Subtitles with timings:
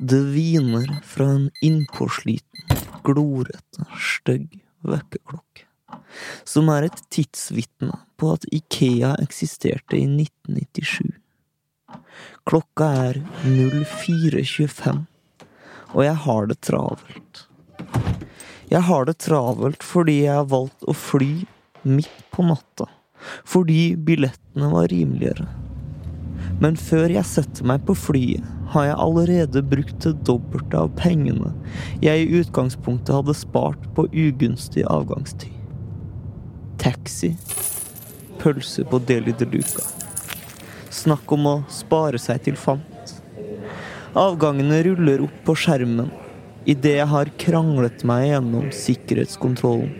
[0.00, 5.64] Det hviner fra en innpåsliten, glorete, stygg vekkerklokke,
[6.44, 11.14] som er et tidsvitne på at Ikea eksisterte i 1997.
[12.44, 15.06] Klokka er 04.25,
[15.94, 17.46] og jeg har det travelt.
[18.68, 21.46] Jeg har det travelt fordi jeg har valgt å fly
[21.88, 22.90] midt på natta,
[23.48, 25.48] fordi billettene var rimeligere.
[26.60, 31.52] Men før jeg setter meg på flyet, har jeg allerede brukt det dobbelte av pengene
[32.02, 35.52] jeg i utgangspunktet hadde spart på ugunstig avgangstid.
[36.82, 37.36] Taxi.
[38.40, 39.84] Pølse på Deli de Luca.
[40.92, 43.14] Snakk om å spare seg til fant.
[44.16, 46.10] Avgangene ruller opp på skjermen
[46.66, 49.94] idet jeg har kranglet meg gjennom sikkerhetskontrollen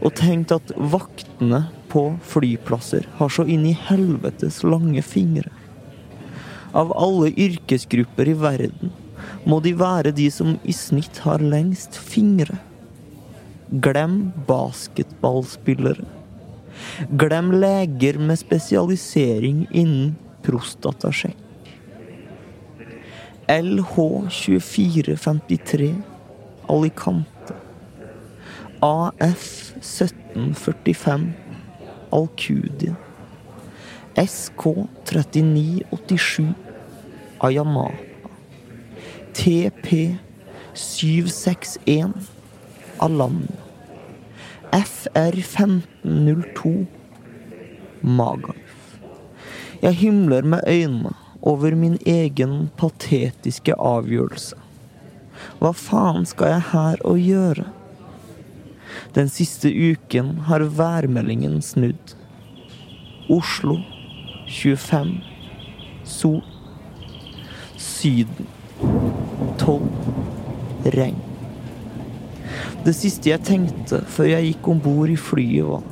[0.00, 5.50] og tenkt at vaktene på flyplasser har så inn i helvetes lange fingre.
[6.76, 8.90] Av alle yrkesgrupper i verden
[9.48, 12.58] må de være de som i snitt har lengst fingre.
[13.70, 16.04] Glem basketballspillere.
[17.16, 21.36] Glem leger med spesialisering innen prostatasjekk.
[23.46, 25.94] LH2453
[26.68, 27.54] Alicante.
[28.82, 31.32] AF1745
[32.12, 32.94] Alcudia.
[34.16, 36.65] SK3987
[37.38, 37.94] Ayamapa.
[39.34, 42.12] TP761
[42.98, 43.48] Alam.
[44.72, 46.86] FR1502
[48.00, 48.96] Magalf.
[49.82, 51.10] Jeg himler med øynene
[51.42, 54.56] over min egen patetiske avgjørelse.
[55.60, 57.64] Hva faen skal jeg her å gjøre?
[59.14, 62.16] Den siste uken har værmeldingen snudd.
[63.28, 63.76] Oslo
[64.48, 65.20] 25.
[66.04, 66.55] Sol.
[67.76, 68.46] Syden
[69.58, 69.82] 12.
[70.84, 71.16] Regn.
[72.84, 75.82] Det siste jeg tenkte før jeg gikk om bord i flyet, var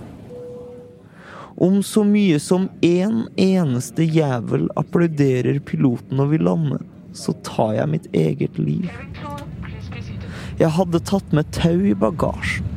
[1.66, 7.92] Om så mye som én eneste jævel applauderer piloten når vi lander, så tar jeg
[7.92, 8.88] mitt eget liv.
[10.58, 12.70] Jeg hadde tatt med tau i bagasjen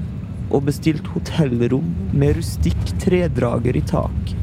[0.52, 4.36] og bestilt hotellrom med rustikk tredrager i tak.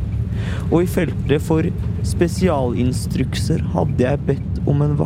[0.70, 1.68] Og i feltet for
[2.04, 4.98] spesialinstrukser hadde jeg bedt om en is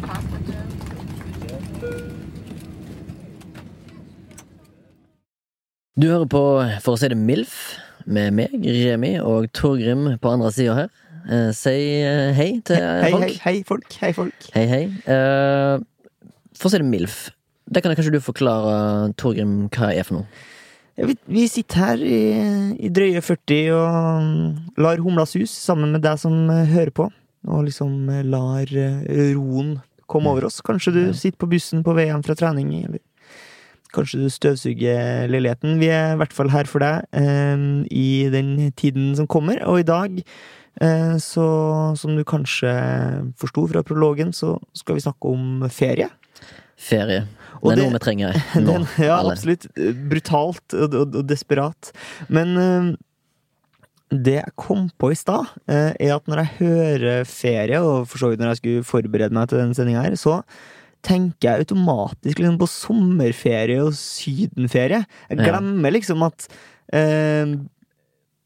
[0.00, 0.54] fastened.
[5.98, 6.40] Du hører på
[6.84, 7.54] For å si det MILF
[8.08, 10.92] med meg, Remi, og Torgrim på andre sida her.
[11.28, 11.74] Uh, si
[12.06, 13.24] uh, hei til Hei, folk.
[13.26, 13.96] hei, hei, folk.
[14.00, 14.46] Hei, folk.
[14.54, 14.84] Hei, hei.
[15.04, 15.82] Uh,
[16.56, 17.18] for å si det MILF.
[17.68, 20.46] Det kan kanskje du forklare, Torgrim, hva er for noe?
[20.98, 22.22] Vi, vi sitter her i,
[22.82, 24.38] i drøye 40 og mm,
[24.82, 27.06] lar humla sus sammen med deg som eh, hører på.
[27.48, 29.76] Og liksom eh, lar eh, roen
[30.10, 30.58] komme over oss.
[30.64, 33.02] Kanskje du sitter på bussen på vei hjem fra trening, eller
[33.94, 35.78] kanskje du støvsuger leiligheten.
[35.80, 39.62] Vi er i hvert fall her for deg eh, i den tiden som kommer.
[39.70, 40.18] Og i dag,
[40.82, 41.48] eh, så
[42.00, 42.74] som du kanskje
[43.38, 46.10] forsto fra prologen, så skal vi snakke om ferie.
[46.78, 47.28] Ferie.
[47.62, 48.72] Og det er det- noe vi trenger nå.
[48.72, 49.34] Den, ja, alle.
[49.34, 49.66] absolutt.
[50.10, 51.92] Brutalt og, og, og desperat.
[52.28, 52.90] Men uh,
[54.14, 58.18] det jeg kom på i stad, uh, er at når jeg hører ferie, og for
[58.22, 60.38] så vidt når jeg skulle forberede meg til denne sendinga her, så
[61.04, 65.04] tenker jeg automatisk liksom på sommerferie og sydenferie.
[65.30, 65.44] Jeg Ja.
[65.52, 66.48] glemmer liksom at
[66.94, 67.52] uh,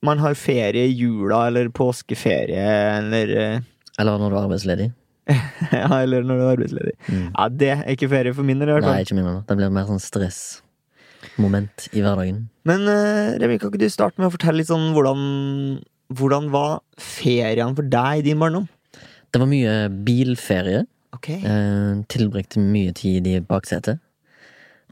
[0.03, 2.67] man har ferie i jula, eller påskeferie,
[2.99, 3.63] eller
[4.01, 4.89] Eller når du er arbeidsledig.
[5.73, 6.95] Ja, eller når du er arbeidsledig.
[7.09, 7.27] Mm.
[7.31, 8.97] Ja, det er ikke ferie for min del, i hvert fall.
[8.99, 9.45] Nei, ikke min heller.
[9.49, 12.41] Det blir mer sånn stressmoment i hverdagen.
[12.69, 15.21] Men uh, Remi, kan ikke du starte med å fortelle litt sånn hvordan
[16.13, 18.67] Hvordan var feriene for deg i din barndom?
[19.33, 20.83] Det var mye bilferie.
[21.17, 24.03] Ok Uh, tilbrakte mye tid i baksetet.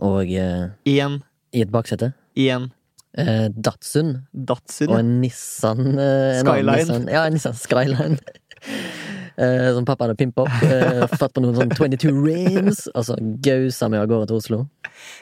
[0.00, 1.18] Og eh, Igjen,
[1.52, 2.14] i et baksete.
[2.38, 2.70] igjen
[3.18, 4.86] Uh, Datsun Datsun.
[4.88, 6.76] og en Nissan eh, Skyline.
[6.78, 8.18] Nissan, ja, en Nissan Skyline.
[9.40, 10.62] Eh, som pappa hadde pimpa opp.
[10.68, 14.58] Eh, fatt på noen sånn 22 rims, og så gausa vi av gårde til Oslo.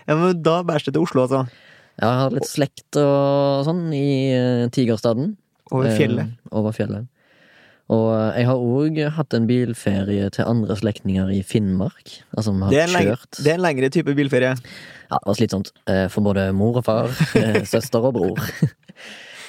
[0.08, 1.44] Ja, men Da bæsjet til Oslo, altså.
[1.98, 5.36] Ja, jeg har litt slekt og sånn i eh, Tigerstaden.
[5.70, 6.34] Over Eh, fjellet.
[6.50, 7.06] over fjellet.
[7.88, 12.18] Og jeg har òg hatt en bilferie til andre slektninger i Finnmark.
[12.36, 13.38] Altså vi Det er, en lengre, kjørt.
[13.44, 14.50] det er en lengre type bilferie.
[15.08, 15.70] Ja, det var slitsomt.
[15.88, 18.36] eh, For både mor og far, eh, søster og bror.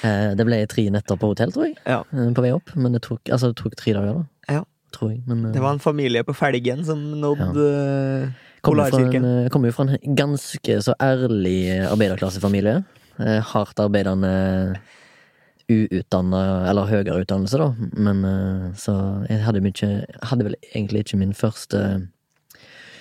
[0.04, 2.04] Eh, Det ble tre netter på hotell, tror jeg, Ja.
[2.14, 2.76] eh, på vei opp.
[2.76, 4.54] Men det tok, altså, det tok tre dager, da.
[4.56, 4.64] Ja.
[4.92, 5.24] Tror jeg.
[5.28, 7.68] Men eh, Det var en familie på felgen som nådde
[8.26, 9.50] en, Polarsirkelen.
[9.50, 12.84] kommer jo fra en ganske så ærlig arbeiderklassefamilie.
[13.20, 14.78] Hardt arbeidende,
[15.70, 17.68] uutdanna, eller høyere utdannelse, da.
[17.94, 18.24] Men
[18.76, 18.96] så
[19.30, 19.90] jeg hadde mye
[20.24, 22.08] Hadde vel egentlig ikke min første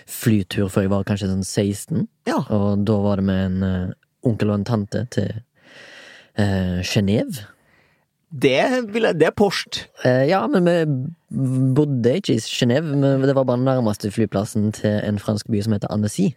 [0.08, 2.06] flytur før jeg var kanskje sånn 16.
[2.26, 2.38] Ja.
[2.50, 5.32] Og da var det med en onkel og en tante til
[6.38, 7.46] uh, Genéve.
[8.28, 8.60] Det,
[8.92, 9.86] vil jeg, det er Porst.
[10.04, 10.82] Eh, ja, men vi
[11.74, 12.92] bodde ikke i Genéve.
[12.92, 16.34] men Det var bare den nærmeste flyplassen til en fransk by som heter Annecy.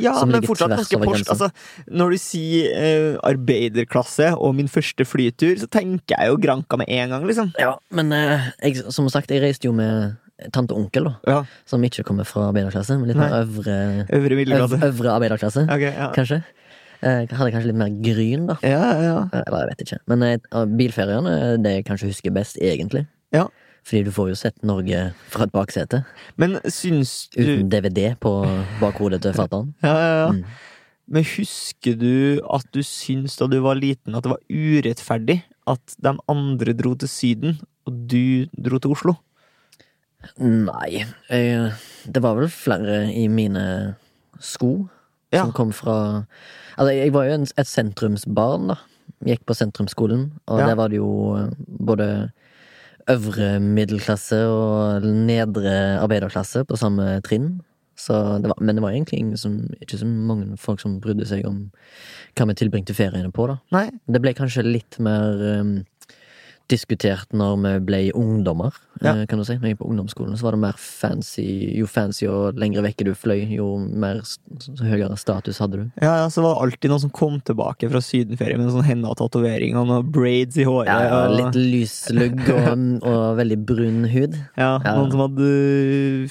[0.00, 1.50] Ja, men fortsatt ganske over Altså,
[1.90, 6.88] når du sier eh, arbeiderklasse og min første flytur, så tenker jeg jo Granka med
[6.88, 7.52] en gang, liksom.
[7.60, 10.16] Ja, men eh, jeg, som sagt, jeg reiste jo med
[10.54, 11.14] tante og onkel, da.
[11.28, 16.10] Ja, Som ikke kommer fra arbeiderklasse, men litt mer øvre, Øvre øvre arbeiderklasse, okay, ja.
[16.16, 16.42] kanskje.
[17.02, 18.56] Eh, hadde kanskje litt mer gryn, da.
[18.62, 19.16] Ja, ja.
[19.32, 19.98] Eh, Eller jeg vet ikke.
[20.12, 23.06] Men eh, bilferiene er det jeg kanskje husker best, egentlig.
[23.34, 23.48] Ja.
[23.82, 25.00] Fordi du får jo sett Norge
[25.32, 26.04] fra et baksete.
[26.38, 28.30] Men syns du Uten DVD på
[28.80, 29.72] bakhodet til fatter'n.
[29.86, 30.28] Ja, ja, ja.
[30.36, 30.44] Mm.
[31.12, 35.96] Men husker du at du syntes da du var liten at det var urettferdig at
[35.98, 37.58] de andre dro til Syden,
[37.90, 39.16] og du dro til Oslo?
[40.38, 41.72] Nei, jeg,
[42.06, 43.64] det var vel flere i mine
[44.38, 44.86] sko
[45.34, 45.42] Ja.
[45.42, 45.96] som kom fra
[46.78, 48.78] Altså, jeg var jo en, et sentrumsbarn, da.
[49.26, 50.66] Gikk på sentrumsskolen, og Ja.
[50.70, 51.50] der var det jo eh,
[51.86, 52.06] både
[53.10, 57.60] øvre middelklasse og nedre arbeiderklasse på samme trinn.
[57.98, 61.44] Så det var, men det var egentlig som, ikke så mange folk som brydde seg
[61.46, 61.70] om
[62.38, 63.58] hva vi tilbringte feriene på, da.
[63.74, 63.90] Nei.
[64.10, 65.74] Det ble kanskje litt mer um,
[66.70, 68.72] diskutert når vi ble ungdommer,
[69.02, 69.14] Ja.
[69.16, 69.54] eh, kan du si.
[69.56, 71.74] Når jeg gikk på ungdomsskolen, så var det mer fancy.
[71.78, 74.20] Jo fancy og lengre vekke du fløy, jo mer
[74.80, 75.84] høyere status hadde du.
[76.00, 79.74] Ja, ja, så var det alltid noen som kom tilbake fra sydenferie med sånn henda-tatovering
[79.80, 80.86] og noen braids i håret.
[80.92, 82.72] Ja, og, litt lyslugg og,
[83.10, 84.38] og veldig brun hud.
[84.56, 84.94] ja, ja.
[84.96, 85.52] Noen som hadde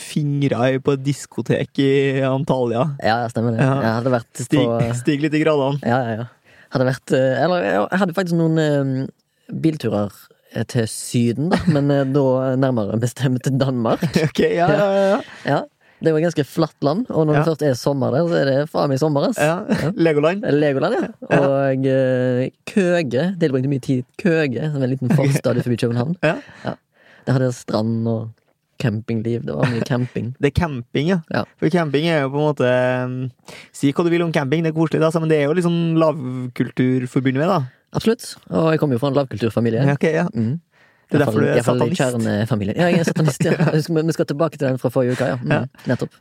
[0.01, 1.91] fingra på et diskotek i
[2.27, 2.87] Antalya.
[3.03, 3.63] Ja, ja, stemmer det.
[3.65, 5.79] Jeg hadde vært Stig, på stig litt i gradene.
[5.83, 6.29] Ja, ja, ja.
[6.71, 9.07] Hadde vært eh, Eller jeg hadde faktisk noen eh,
[9.51, 10.11] bilturer
[10.53, 14.03] eh, til Syden, da, men eh, da nærmere bestemt Danmark.
[14.27, 15.21] Ok, ja, ja, ja.
[15.45, 15.59] Ja,
[16.03, 17.39] det var ganske flatt land, og når Ja.
[17.41, 19.37] det først er sommer der, så er det faen meg sommer, ass.
[19.37, 19.59] ja.
[20.07, 20.41] Legoland.
[20.57, 21.39] Legoland, ja.
[21.39, 22.49] Og ja.
[22.65, 23.25] Køge.
[23.39, 26.15] Tilbrakte mye tid Køge, som er en liten forstad forbi København.
[26.23, 26.37] Ja.
[27.27, 28.29] Det hadde strand og
[28.81, 29.43] campingliv.
[29.45, 30.31] Det var mye camping.
[30.41, 31.19] Det er camping, ja.
[31.29, 31.43] Ja.
[31.61, 32.69] For camping er jo på en måte
[33.77, 35.67] Si hva du vil om camping, det er koselig, da, men det er jo litt
[35.67, 37.59] sånn lavkultur forbundet med, da.
[37.93, 38.35] Absolutt.
[38.49, 39.83] Og jeg kommer jo fra en lavkulturfamilie.
[39.85, 40.27] Ja, ok, ja.
[40.33, 40.59] Mm.
[41.11, 41.99] Det er derfor du er satanist.
[41.99, 42.77] kjernefamilien.
[42.79, 43.55] Ja, jeg er satanist, ja.
[43.75, 43.81] Vi
[44.15, 45.35] skal- tilbake til den fra forrige uke, ja.
[45.43, 45.67] Mm.
[45.91, 46.13] Nettopp.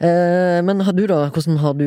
[0.00, 1.28] Eh, men har du, da?
[1.32, 1.86] Hvordan har du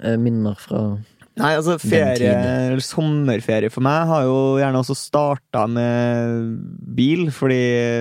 [0.00, 0.98] eh, minner fra
[1.36, 2.30] Nei, altså ferie,
[2.72, 6.54] eller sommerferie for meg har jo gjerne også starta med
[6.96, 7.58] bil, fordi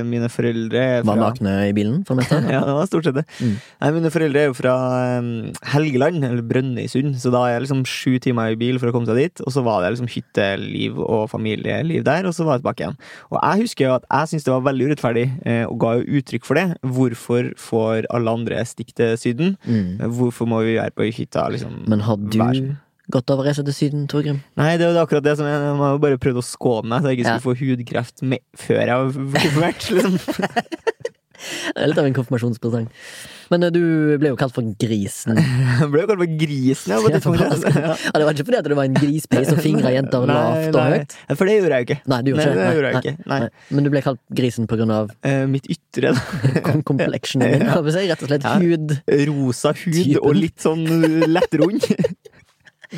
[0.08, 2.40] mine foreldre er Var fra nakne i bilen, for det meste?
[2.56, 3.26] Ja, det var stort sett det.
[3.44, 3.58] Mm.
[3.84, 4.76] Nei, mine foreldre er jo fra
[5.74, 9.10] Helgeland, eller Brønnøysund, så da er jeg liksom sju timer i bil for å komme
[9.10, 9.44] seg dit.
[9.46, 12.98] Og så var det liksom hytteliv og familieliv der, og så var jeg tilbake igjen.
[13.32, 16.22] Og jeg husker jo at jeg syntes det var veldig urettferdig, eh, og ga jo
[16.22, 16.66] uttrykk for det.
[16.96, 19.54] Hvorfor får alle andre stikke til Syden?
[19.68, 20.08] Mm.
[20.16, 21.84] Hvorfor må vi være på hytta, liksom?
[21.92, 22.82] Men har hver- du gått
[23.14, 24.42] av over reise til Syden, Torgrim?
[24.58, 27.04] Nei, det var akkurat det som jeg, jeg har jo bare prøvd å skåne meg,
[27.06, 27.38] så jeg ikke Ja.
[27.38, 29.90] skulle få hudkreft med, før jeg var konfirmert.
[29.92, 30.20] Liksom.
[31.76, 32.86] Det er litt av en konfirmasjonspresang.
[33.52, 33.82] Men eh, du
[34.18, 35.38] ble jo kalt for Grisen.
[35.82, 36.94] Jeg ble jo kalt for grisen.
[36.96, 37.20] Ja, på det
[37.76, 37.92] Ja.
[37.92, 40.96] Ja, det var ikke fordi at det var en grispeis som fingra jenter lavt og
[40.96, 41.16] høyt?
[41.36, 42.00] For det gjorde jeg jo ikke.
[42.10, 43.30] Nei, du gjorde Nei, ikke det Nei, gjorde ikke.
[43.34, 43.40] Nei.
[43.78, 46.64] Men du ble kalt Grisen på grunn av uh, mitt ytre, da.
[46.66, 47.68] kom complectionen din?
[47.68, 48.96] Rett og slett hud.
[49.30, 50.22] Rosa hud Typen.
[50.24, 50.88] og litt sånn
[51.30, 51.86] lettrund.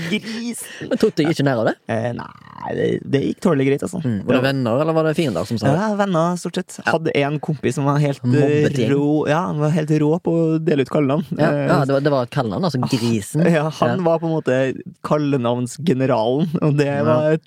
[0.09, 0.61] Gris!
[0.89, 1.75] Men tok du ikke nær av det?
[1.91, 4.01] Eh, nei, det, det gikk tålelig greit, altså.
[4.03, 4.19] Mm.
[4.27, 5.75] Var det venner, eller var det fiender som sa det?
[5.79, 6.77] Ja, venner, stort sett.
[6.87, 10.57] Hadde en kompis som var helt eh, rå Ja, han var helt rå på å
[10.61, 11.25] dele ut kallenavn.
[11.37, 13.45] Ja, Eh, ja det, var, det var et kallenavn, altså Grisen.
[13.47, 14.57] Ja, han var på en måte
[15.07, 17.37] kallenavnsgeneralen, og det var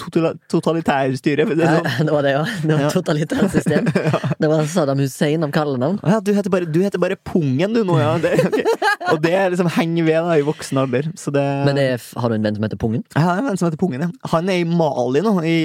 [0.50, 1.54] totalitærstyret.
[1.56, 2.06] det Ja, sånn.
[2.06, 2.44] det var det, ja.
[2.62, 2.90] Det var Ja.
[2.90, 3.86] totalitært system.
[4.40, 5.98] Det var Saddam Hussein av kallenavn.
[6.06, 8.14] Ja, du heter, bare, du heter bare Pungen, du nå, ja.
[8.22, 8.64] Det, okay.
[9.12, 11.10] Og det liksom henger ved da, i voksen alder.
[11.18, 13.04] Så det, Men det har du en venn som heter Pungen?
[13.14, 14.10] Jeg har en venn som heter Pungen, ja.
[14.34, 15.56] Han er i Mali nå, i,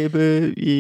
[0.55, 0.75] i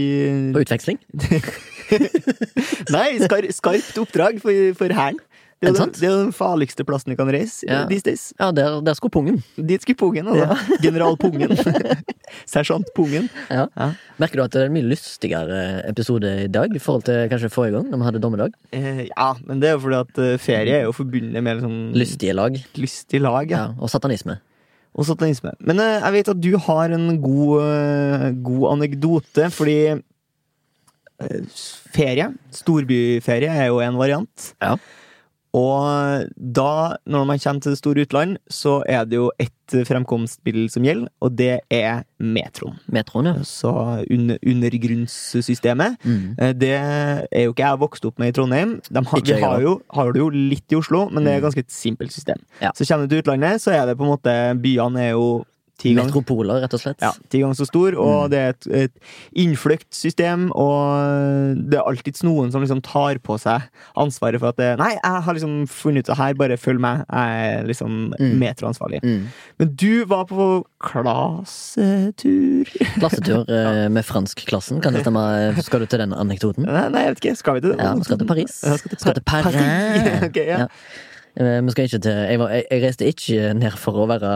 [0.55, 0.99] På utveksling?
[2.95, 5.21] Nei, skar, skarpt oppdrag for, for hæren.
[5.63, 7.85] Det er, det er den farligste plassen du kan reise Ja.
[7.89, 8.25] these days.
[8.37, 9.39] Ja, der, der skulle pungen.
[9.55, 10.57] Dit skulle Pungen, altså.
[10.83, 11.55] General Pungen.
[12.51, 13.29] Sersjant Pungen.
[13.49, 13.63] Ja.
[13.79, 13.87] Ja.
[14.21, 17.49] Merker du at det er en mye lystigere episode i dag i forhold til kanskje
[17.53, 18.53] forrige gang, da vi hadde dommedag?
[18.75, 21.79] Eh, ja, men det er jo fordi at eh, ferie er jo forbundet med liksom
[21.97, 22.59] Lystige lag.
[22.75, 23.49] Lystige lag.
[23.49, 23.63] Ja.
[23.63, 24.37] Ja, og satanisme.
[24.95, 25.51] Og satanisme.
[25.59, 31.41] Men eh, jeg vet at du har en god, eh, god anekdote, fordi eh,
[31.95, 34.51] ferie, storbyferie, er jo en variant.
[34.63, 34.77] Ja.
[35.55, 39.51] Og da, når man kommer til det store utland, så er det jo ett
[39.87, 42.75] fremkomstmiddel som gjelder, og det er metroen.
[42.93, 43.45] Metroen, ja.
[43.47, 43.71] Så
[44.13, 45.95] under, undergrunnssystemet.
[46.03, 46.35] Mm.
[46.37, 48.75] Eh, Det er jo ikke jeg vokst opp med i Trondheim.
[48.89, 51.43] De har, vi har jo, har det jo litt i Oslo, men det er Mm.
[51.45, 52.37] et ganske et simpelt system.
[52.61, 52.71] Ja.
[52.75, 55.45] Så kommer du til utlandet, så er det på en måte Byene er jo
[55.83, 57.01] Metropoler, rett og slett.
[57.03, 58.29] ja, ti ganger så stor, og Mm.
[58.31, 58.91] det er et, et
[59.35, 63.61] innfløkt system, og det er alltids noen som liksom tar på seg
[63.97, 67.05] ansvaret for at det, Nei, jeg har liksom funnet ut det her, bare følg meg.
[67.11, 68.39] Jeg er liksom Mm.
[68.39, 69.01] metroansvarlig.
[69.03, 69.27] Mm.
[69.59, 72.65] Men du var på klassetur
[72.99, 75.25] Klassetur eh, med franskklassen, kan det stemme?
[75.65, 76.65] Skal du til den anekdoten?
[76.67, 77.35] Nei, nei, jeg vet ikke.
[77.41, 77.83] Skal vi til det?
[77.83, 78.55] Ja, vi skal til Paris.
[78.61, 79.59] Skal til, Skal til Paris.
[79.59, 80.23] Paris.
[80.29, 80.57] Ok, ja.
[80.65, 80.67] Ja.
[81.35, 84.29] Eh, Vi skal ikke til jeg, var, jeg, reiste ikke ned for å være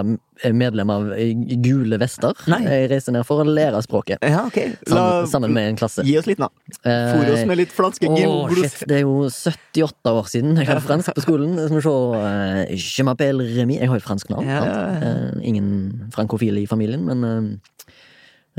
[0.55, 1.31] medlem av eh,
[1.63, 2.35] Gule vester.
[2.51, 2.59] Nei.
[2.65, 4.23] Jeg reiste ned for å lære språket.
[4.25, 4.59] Ja, ok.
[4.83, 6.03] Sammen, sammen med en klasse.
[6.07, 6.49] Gi oss litt, da.
[6.83, 8.55] Eh, Fôr oss med litt flanske gros.
[8.59, 11.55] shit, det er jo 78 år siden jeg hadde fransk på skolen.
[11.59, 13.79] Vi se eh, Je m'appelle Remi.
[13.79, 14.49] Jeg har jo fransk navn.
[14.49, 14.61] Ja.
[14.99, 17.79] Eh, ingen frankofile i familien, men uh,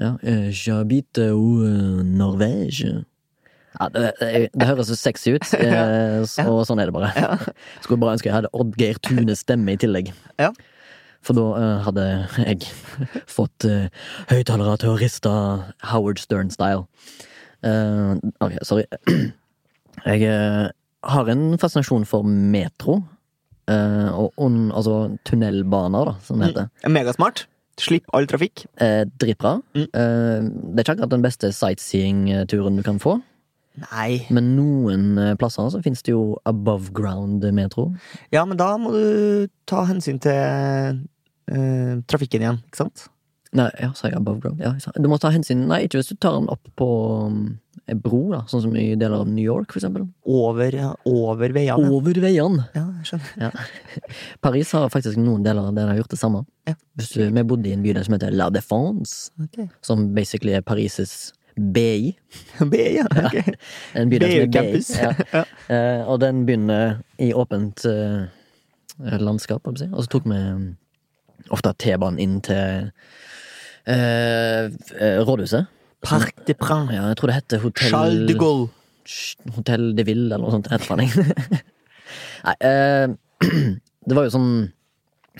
[0.00, 0.16] ja.
[0.22, 3.04] eh, J'habite au eh, Norvège.
[3.78, 7.12] Ja, det, det, det høres så sexy ut, og så, sånn er det bare.
[7.84, 10.10] Skulle bare ønske jeg hadde Oddgeir Tunes stemme i tillegg.
[10.42, 10.50] Ja.
[11.22, 12.04] For da uh, hadde
[12.46, 12.64] jeg
[13.36, 13.86] fått uh,
[14.32, 15.30] høyttalere til å riste
[15.92, 16.86] Howard Stern-style.
[17.60, 18.86] Uh, ok, sorry.
[20.00, 20.70] Jeg uh,
[21.04, 23.02] har en fascinasjon for metro.
[23.70, 26.70] eh, og un, altså tunnelbaner, da, som det heter.
[26.90, 27.44] Megasmart.
[27.80, 28.64] Slipp all trafikk.
[28.82, 29.60] Eh, dritbra.
[29.76, 29.84] Mm.
[29.86, 33.20] Eh, det er ikke akkurat den beste sightseeing-turen du kan få,
[33.80, 34.26] Nei.
[34.34, 37.90] men noen eh, plasser så finnes det jo above ground metro.
[38.34, 43.06] Ja, men da må du ta hensyn til eh, trafikken igjen, ikke sant?
[43.56, 44.60] Nei, ja, sa jeg above ground?
[44.62, 46.90] Ja, sa- du må ta hensyn Nei, ikke hvis du tar den opp på
[47.90, 50.04] en bro, da, sånn som i deler av New York, for eksempel.
[50.22, 51.88] Over, ja, over veiene.
[51.90, 52.68] Over veiene.
[52.76, 53.56] Ja, jeg skjønner.
[54.44, 56.44] Paris har faktisk noen deler der de har gjort det samme.
[56.70, 56.76] Ja.
[57.00, 59.66] Du, vi bodde i en bydel som heter La Défense, okay.
[59.82, 62.12] som basically er Paris' BI.
[62.72, 63.06] BI, ja.
[63.10, 63.56] Okay.
[63.92, 64.82] Som er BI.
[64.96, 65.14] Ja.
[65.36, 65.44] Ja.
[65.70, 68.26] Eh, og den begynner i åpent uh,
[68.98, 70.00] landskap, holdt jeg på å si.
[70.00, 70.64] og så tok vi um,
[71.54, 72.90] ofte T-banen inn til
[73.90, 74.66] eh,
[75.26, 75.70] rådhuset.
[76.04, 76.92] Parc de Prins.
[76.94, 78.70] Ja, jeg tror det heter Hotell Charles de Gaulle.
[79.56, 80.70] Hotell de Ville, eller noe sånt.
[80.72, 81.64] Et eller.
[82.46, 83.48] Nei, uh,
[84.08, 84.52] det var jo sånn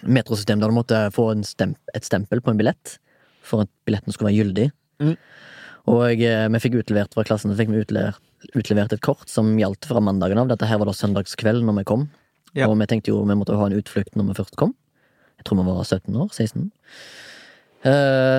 [0.07, 2.99] metrosystem der du måtte få en stemp, et stempel på en billett
[3.45, 4.69] for at billetten skulle være gyldig.
[5.03, 5.17] Mm.
[5.91, 8.21] Og eh, vi fikk utlevert fra klassen så fikk vi utlevert,
[8.55, 10.51] utlevert et kort som gjaldt fra mandagen av.
[10.53, 12.07] Dette her var da søndagskveld når vi kom.
[12.59, 12.69] Ja.
[12.69, 14.75] Og vi tenkte jo vi måtte ha en utflukt når vi først kom.
[15.41, 16.31] Jeg tror vi var 17 år.
[16.37, 16.71] 16.
[17.81, 17.91] Eh,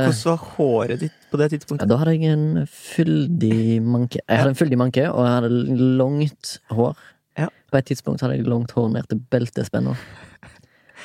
[0.05, 1.89] Hvordan var håret ditt på det ja, tidspunktet?
[1.89, 4.21] da hadde jeg en fyldig manke.
[4.21, 6.99] Jeg hadde en fyldig manke, og jeg hadde langt hår.
[7.39, 7.47] Ja.
[7.71, 9.95] På et tidspunkt hadde jeg langt hår ned til beltespenna.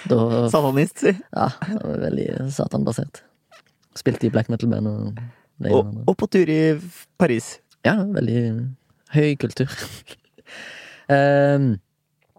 [0.06, 1.14] Satanist, si.
[1.32, 1.48] Ja,
[1.80, 3.22] veldig satanbasert.
[3.96, 5.22] Spilte i black metal-band og
[5.64, 6.60] Og, og på tur i
[7.20, 7.56] Paris.
[7.86, 8.40] Ja, veldig
[9.14, 9.72] høy kultur.
[11.08, 11.76] um,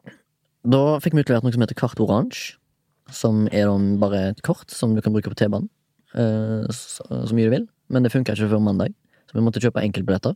[0.75, 2.57] da fikk vi utlevert noe som heter kart oransje.
[3.07, 3.69] Som er
[4.01, 5.69] bare et kort som du kan bruke på T-banen.
[6.12, 7.67] eh, så, så mye du vil.
[7.88, 8.91] Men det funka ikke før mandag,
[9.29, 10.36] så vi måtte kjøpe enkeltbilletter.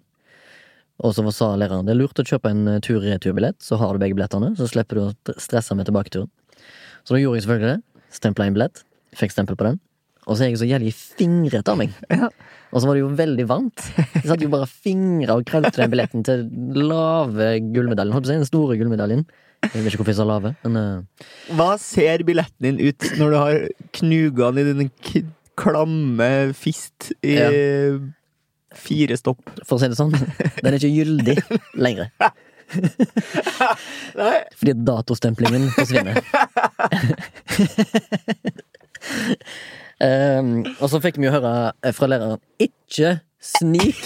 [1.02, 4.00] Og så sa læreren det er lurt å kjøpe en eh, tur-retur-billett, så har du
[4.00, 4.54] begge billettene.
[4.56, 6.32] Så slipper du å stresse med tilbaketuren.
[7.04, 8.04] Så da gjorde jeg selvfølgelig det.
[8.16, 8.84] Stempla inn billett.
[9.20, 9.82] Fikk stempel på den.
[10.28, 11.94] Og så er jeg så jævlig fingrete av meg.
[12.14, 12.30] Ja.
[12.72, 13.86] Og så var det jo veldig varmt.
[13.98, 16.46] Jeg satt jo bare fingra og krevde den billetten til
[16.78, 18.14] lave gullmedaljen.
[18.16, 19.26] Holdt på å si den store gullmedaljen.
[19.66, 21.26] Jeg vet ikke hvorfor jeg sa lave, men uh...
[21.58, 23.66] Hva ser billetten din ut når du har
[24.00, 25.22] knugene i din k
[25.62, 27.36] klamme fist i
[28.74, 29.44] fire stopp?
[29.68, 31.38] for å si det sånn, den er ikke gyldig
[31.78, 32.10] lenger.
[34.22, 34.38] Nei.
[34.58, 36.18] Fordi datostemplingen forsvinner.
[40.02, 41.54] um, og så fikk vi jo høre
[41.86, 44.00] eh, fra læreren ikke snik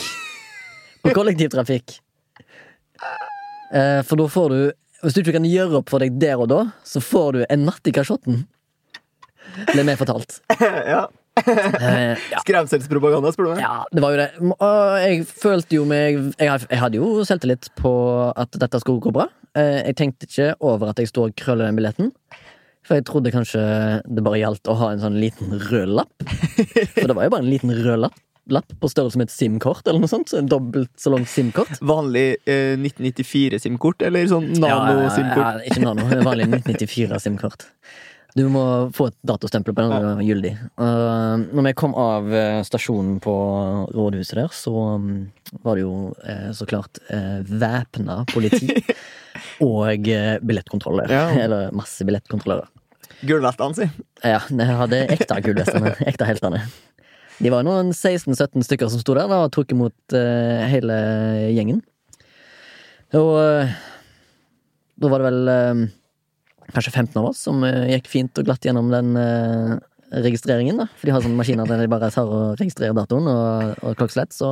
[1.05, 1.97] på kollektivtrafikk.
[3.75, 4.59] Eh, for da får du
[5.03, 7.65] Hvis du ikke kan gjøre opp for deg der og da, så får du en
[7.67, 8.45] natt i kasjotten.
[9.73, 10.39] Ble vi fortalt.
[10.95, 11.03] Ja.
[11.35, 13.59] Eh, ja, Skremselspropaganda, spør du meg.
[13.65, 14.27] ja, det var jo det.
[14.55, 17.91] Og jeg følte jo meg jeg, jeg hadde jo selvtillit på
[18.31, 19.27] at dette skulle gå bra.
[19.55, 22.13] Jeg tenkte ikke over at jeg sto og krølla den billetten.
[22.85, 23.63] For jeg trodde kanskje
[24.05, 26.13] det bare gjaldt å ha en sånn liten rød lapp.
[26.93, 28.17] For det var jo bare en liten rød lapp,
[28.53, 30.29] lapp på størrelse med et SIM-kort eller noe sånt.
[30.29, 31.79] Så en dobbelt så langt SIM-kort.
[31.81, 35.41] Vanlig eh, 1994-SIM-kort, eller sånn nano-SIM-kort?
[35.41, 37.69] Ja, ja, ikke nano, vanlig 1994-SIM-kort.
[38.35, 38.61] Du må
[38.91, 40.51] få et datostempel på den, er gyldig.
[40.75, 43.35] Uh, når vi kom av eh, stasjonen på
[43.95, 45.05] rådhuset der, så um,
[45.63, 45.93] var det jo
[46.27, 48.67] eh, så klart uh, væpna politi
[49.63, 51.11] og uh, billettkontroller.
[51.11, 51.27] Ja.
[51.45, 52.71] Eller masse billettkontrollører.
[53.25, 53.89] Gulvestene, si.
[54.25, 55.95] Ja, jeg hadde ekte gullvestene.
[56.09, 56.63] ekte heltene.
[57.39, 60.97] De var noen 16-17 stykker som sto der da, og tok imot uh, hele
[61.55, 61.83] gjengen.
[63.15, 63.75] Og uh,
[64.95, 65.85] da var det vel uh,
[66.73, 69.75] kanskje 15 av oss som eh, gikk fint og glatt gjennom den eh,
[70.25, 70.79] registreringen.
[70.81, 73.97] da For de har sånne maskiner der de bare tar og registrerer datoen og, og
[73.99, 74.49] klokkeslett, så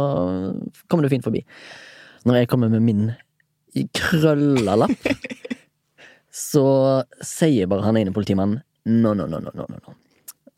[0.88, 1.44] kommer du fint forbi.
[2.28, 3.08] Når jeg kommer med min
[3.96, 5.10] krølla lapp,
[6.34, 6.66] så
[7.26, 9.78] sier bare han ene politimannen no, no, no, no, no, no.
[9.80, 9.98] no.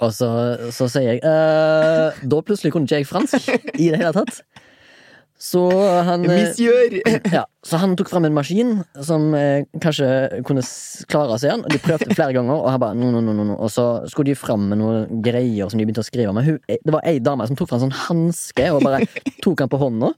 [0.04, 0.28] Og så,
[0.76, 3.48] så sier jeg eh, Da plutselig kunne ikke jeg fransk
[3.80, 4.42] i det hele tatt.
[5.40, 5.62] Så
[6.08, 7.02] han eh, Monsieur!
[7.38, 10.08] ja, Så han tok fram en maskin som eh, kanskje
[10.48, 10.64] kunne
[11.12, 13.58] klare seg se de prøvde flere ganger, og han bare no, no, no, no.
[13.60, 16.48] Og så skulle de fram med noen greier som de begynte å skrive med.
[16.48, 19.04] Hun, eh, det var ei dame som tok fram en sånn hanske og bare
[19.44, 20.14] tok han på hånda.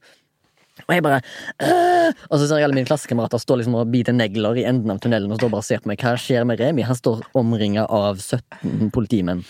[0.86, 1.22] Og jeg bare
[1.64, 2.12] Åh!
[2.30, 5.02] Og så ser jeg alle mine klassekamerater stå liksom og bite negler i enden av
[5.04, 6.04] tunnelen og står bare og ser på meg.
[6.04, 6.86] Hva skjer med Remi?
[6.88, 9.42] Han står omringa av 17 politimenn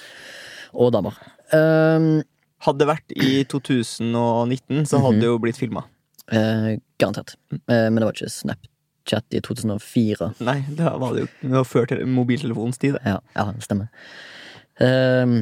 [0.77, 1.19] og damer.
[1.53, 2.23] Um,
[2.65, 5.83] Hadde det vært i 2019, så hadde det jo blitt filma.
[6.33, 7.35] eh, garantert.
[7.53, 10.31] Eh, men det var ikke Snapchat i 2004.
[10.43, 12.97] Nei, det var det jo det var før mobiltelefonens tid.
[13.05, 13.91] Ja, ja det stemmer.
[14.83, 15.37] Ehm,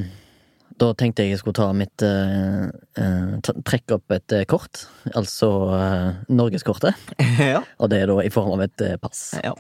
[0.82, 2.66] da tenkte jeg jeg skulle ta mitt eh,
[3.00, 6.96] eh, Trekke opp et eh, kort, altså eh, norgeskortet.
[7.40, 7.62] ja.
[7.80, 9.30] Og det er da i form av et eh, pass.
[9.44, 9.54] ja.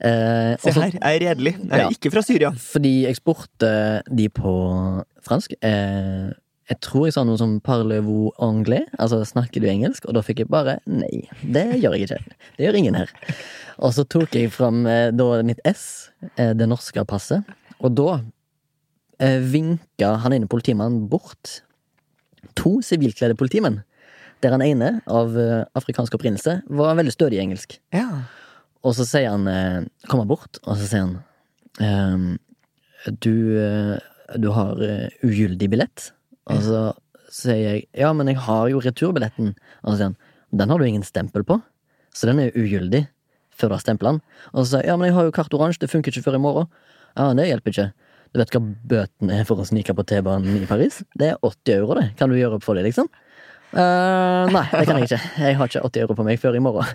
[0.00, 1.54] Eh, Se også- her, jeg er redelig.
[1.60, 1.88] Jeg er Ja.
[1.92, 2.50] ikke fra Syria.
[2.56, 4.52] Fordi jeg spurte de på
[5.26, 5.52] fransk.
[5.62, 6.30] Eh,
[6.70, 8.88] jeg tror jeg sa noe som 'parlez-vous anglais'?
[8.98, 11.28] Altså 'snakker du engelsk?' Og da fikk jeg bare nei.
[11.42, 12.24] Det gjør jeg ikke.
[12.56, 13.10] Det gjør ingen her.
[13.78, 17.44] Og så tok jeg fram eh, da mitt S, det norske passet,
[17.80, 18.20] og da
[19.20, 21.60] vinka han ene politimannen bort
[22.56, 23.82] to sivilkledde politimenn.
[24.40, 27.76] Der han ene, av eh, afrikansk opprinnelse, var veldig stødig i engelsk.
[27.92, 28.22] Ja.
[28.86, 31.18] Og så sier han, eh, kommer bort, og så sier han
[31.84, 32.38] ehm,
[33.20, 33.98] du, eh,
[34.40, 36.10] du har eh, ugyldig billett.
[36.50, 36.80] Og så
[37.30, 39.52] sier jeg ja, men jeg har jo returbilletten.
[39.84, 41.60] Og så sier han den har du ingen stempel på,
[42.10, 43.04] så den er ugyldig
[43.54, 44.22] før du har stempla den.
[44.50, 46.40] Og så sier jeg ja, men jeg har jo kart oransje, det funker ikke før
[46.40, 46.72] i morgen.
[47.12, 47.86] Ja, det hjelper ikke.
[48.30, 51.00] Du vet hva bøten er for å snike på T-banen i Paris?
[51.18, 52.10] Det er 80 euro, det.
[52.18, 53.10] Kan du gjøre opp for det, liksom?
[53.70, 55.20] Uh, nei, det kan jeg ikke.
[55.46, 56.94] Jeg har ikke 80 euro på meg før i morgen.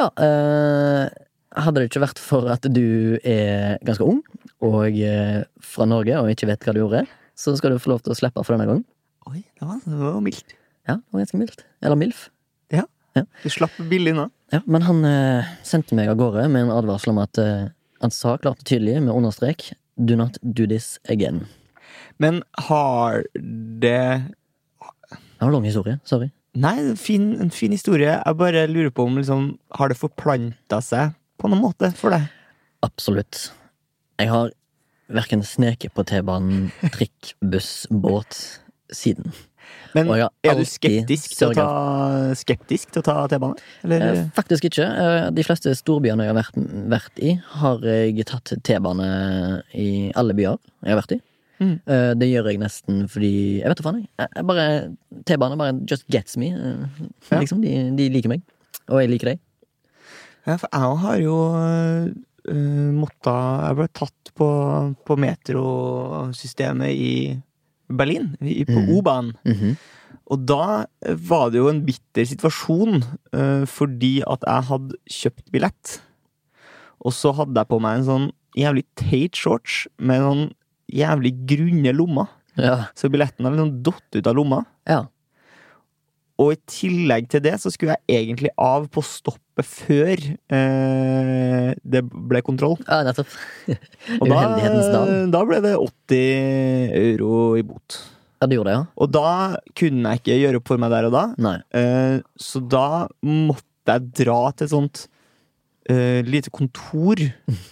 [0.00, 1.04] Ja, uh,
[1.52, 4.22] hadde det ikke vært for at du er ganske ung
[4.64, 7.02] og eh, fra Norge og ikke vet hva du gjorde,
[7.36, 8.86] så skal du få lov til å slippe for denne gangen.
[9.28, 10.54] Oi, det var, det var mildt.
[10.88, 11.64] Ja, det var ganske mildt.
[11.84, 12.30] Eller MILF.
[13.42, 14.30] Du slapp billig unna.
[14.52, 17.68] Ja, men han eh, sendte meg av gårde med en advarsel om at eh,
[18.02, 19.70] han sa klart og tydelig, med understrek,
[20.06, 21.46] do not do this again.
[22.18, 24.22] Men har det
[25.02, 25.98] Det var en lang historie.
[26.04, 26.30] Sorry.
[26.54, 28.12] Nei, en fin, en fin historie.
[28.12, 32.28] Jeg bare lurer på om liksom Har det forplanta seg på noen måte for deg?
[32.86, 33.48] Absolutt.
[34.20, 34.52] Jeg har
[35.12, 38.36] verken sneket på T-banen, trikk, buss, båt
[38.94, 39.32] siden.
[39.94, 41.66] Men er du skeptisk til ta,
[42.38, 43.58] skeptisk til å ta T-bane?
[43.84, 44.04] Eller?
[44.12, 44.86] Eh, Faktisk ikke.
[44.88, 46.56] Eh, De fleste storbyene jeg har vært,
[46.94, 49.10] vært i, har jeg tatt T-bane
[49.76, 50.56] i alle byer
[50.86, 51.20] jeg har vært i.
[51.62, 51.74] Mm.
[51.86, 54.28] Eh, Det gjør jeg nesten fordi Jeg vet da faen, jeg.
[54.34, 54.66] jeg bare
[55.28, 56.48] T-bane bare just gets me.
[56.56, 57.38] eh, Ja.
[57.44, 57.60] Liksom.
[57.62, 58.42] De, de liker meg.
[58.88, 59.40] Og jeg liker deg.
[60.46, 63.34] Ja, for jeg har jo uh, måtta
[63.68, 64.48] Jeg ble tatt på,
[65.06, 67.12] på metrosystemet i
[67.96, 68.88] Berlin, på Mm.
[68.96, 69.34] O-banen.
[69.44, 69.76] Mhm.
[70.32, 70.86] Og da
[71.28, 73.02] var det jo en bitter situasjon,
[73.34, 76.00] eh, fordi at jeg hadde kjøpt billett.
[77.04, 80.44] Og så hadde jeg på meg en sånn jævlig teit shorts med noen
[80.92, 82.28] jævlig grunne lommer.
[82.56, 82.86] Ja.
[82.94, 84.64] Så billetten hadde liksom datt ut av lomma.
[84.86, 85.06] ja.
[86.42, 90.22] Og i tillegg til det så skulle jeg egentlig av på stoppet før
[90.56, 92.78] eh, det ble kontroll.
[92.88, 93.30] Ja, nettopp.
[94.20, 94.40] Og da,
[95.30, 98.00] da ble det 80 euro i bot.
[98.42, 98.86] Ja, det gjorde det, ja.
[98.98, 99.32] Og da
[99.78, 101.52] kunne jeg ikke gjøre opp for meg der og da.
[101.78, 105.04] Eh, så da måtte jeg dra til et sånt
[105.90, 107.22] eh, lite kontor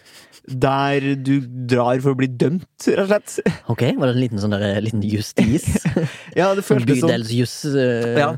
[0.66, 3.58] der du drar for å bli dømt, rett og slett.
[3.70, 5.68] Ok, var det en liten sånn der, eh, liten justis?
[6.38, 7.56] Ja, det føltes som Bydelsjuss?
[7.74, 8.18] Uh...
[8.18, 8.30] Ja.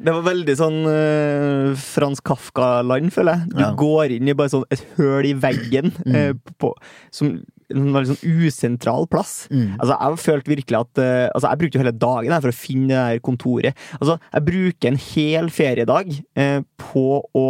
[0.00, 3.48] Det var veldig sånn uh, Frans Kafka-land, føler jeg.
[3.52, 3.68] Du Ja.
[3.76, 6.14] går inn i bare sånn et høl i veggen Mm.
[6.16, 6.70] uh, på,
[7.12, 7.34] som
[7.70, 9.44] en veldig sånn usentral plass.
[9.52, 9.76] Mm.
[9.78, 12.56] Altså, jeg følte virkelig at uh, Altså, jeg brukte jo hele dagen her for å
[12.56, 13.74] finne det der kontoret.
[14.00, 17.04] Altså, jeg bruker en hel feriedag eh, på
[17.36, 17.46] å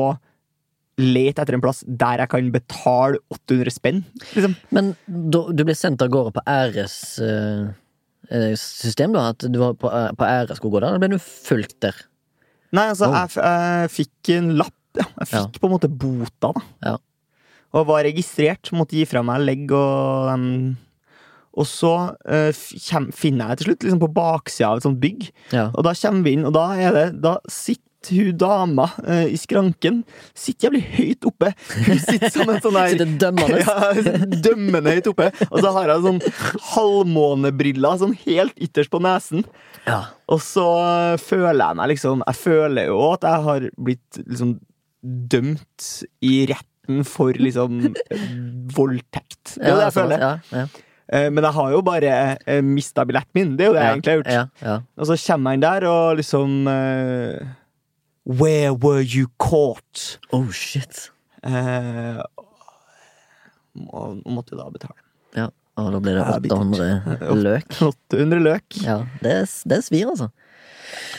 [1.00, 4.02] lete etter en plass der jeg kan betale 800 spenn,
[4.34, 4.52] liksom.
[4.74, 6.68] Men da, du ble sendt av gårde på eh,
[8.60, 9.30] system da?
[9.32, 11.96] At du var på, på æresskog, da ble du fulgt der?
[12.76, 13.16] Nei, altså, Oh.
[13.18, 14.74] jeg, jeg fikk en lapp.
[14.98, 15.06] Ja.
[15.20, 16.62] Jeg fikk på en måte bota, da.
[16.86, 16.96] Ja.
[17.74, 18.70] Og var registrert.
[18.74, 20.76] Måtte gi fra meg legg og um,
[21.60, 25.28] Og så uh, finner jeg til slutt liksom på baksida av et sånt bygg.
[25.54, 25.68] Ja.
[25.74, 30.00] Og da kommer vi inn, og da det Da sitter hun dama uh, i skranken
[30.32, 31.50] Sitter jævlig høyt oppe.
[31.86, 33.60] Hun sitter som en sånn der Sitter dømmende.
[33.66, 34.14] ja,
[34.46, 35.28] dømmende høyt oppe.
[35.50, 36.22] Og så har hun sånn
[36.72, 39.44] halvmånebriller sånn helt ytterst på nesen.
[39.88, 40.00] ja.
[40.30, 40.64] Og så
[41.18, 44.52] føler jeg meg liksom Jeg føler jo at jeg har blitt liksom
[45.02, 45.88] dømt
[46.22, 47.80] i retten for liksom
[48.76, 49.56] voldtekt.
[49.56, 50.22] Det er jo det jeg føler.
[50.22, 50.64] Ja, ja.
[51.10, 52.12] Eh, Men jeg har jo bare
[52.46, 53.56] eh, mista billetten min.
[53.58, 54.30] Det er jo det jeg egentlig har gjort.
[54.36, 54.76] Ja, ja.
[55.00, 57.48] Og så kommer han der og liksom eh,
[58.24, 60.18] Where were you caught?
[60.32, 61.08] Oh, shit.
[61.42, 62.20] Eh,
[63.88, 64.98] og måtte da betale.
[65.36, 65.48] Ja.
[65.80, 66.90] Og da ble det 800
[67.46, 67.78] løk.
[67.86, 68.80] 800 løk.
[68.84, 69.36] Ja, det,
[69.70, 70.28] det svir, altså.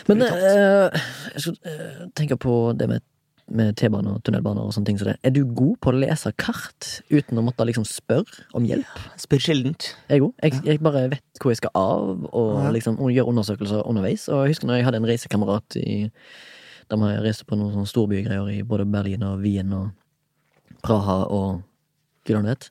[0.10, 1.00] Men eh,
[1.38, 3.06] jeg eh, tenke på det med,
[3.52, 5.00] med T-bane og tunnelbaner og sånne ting.
[5.02, 5.16] det.
[5.26, 9.02] Er du god på å lese kart uten å måtte liksom spørre om hjelp?
[9.22, 9.94] Spør sjeldent.
[10.12, 10.36] Jeg er god.
[10.44, 14.28] Jeg, jeg bare vet hvor jeg skal av, og liksom gjør undersøkelser underveis.
[14.30, 15.96] Og jeg husker når jeg hadde en reisekamerat i
[16.92, 19.92] Da har reist på noen sånne storbygreier i både Berlin og Wien og
[20.84, 21.62] Praha og
[22.28, 22.70] gudene vet,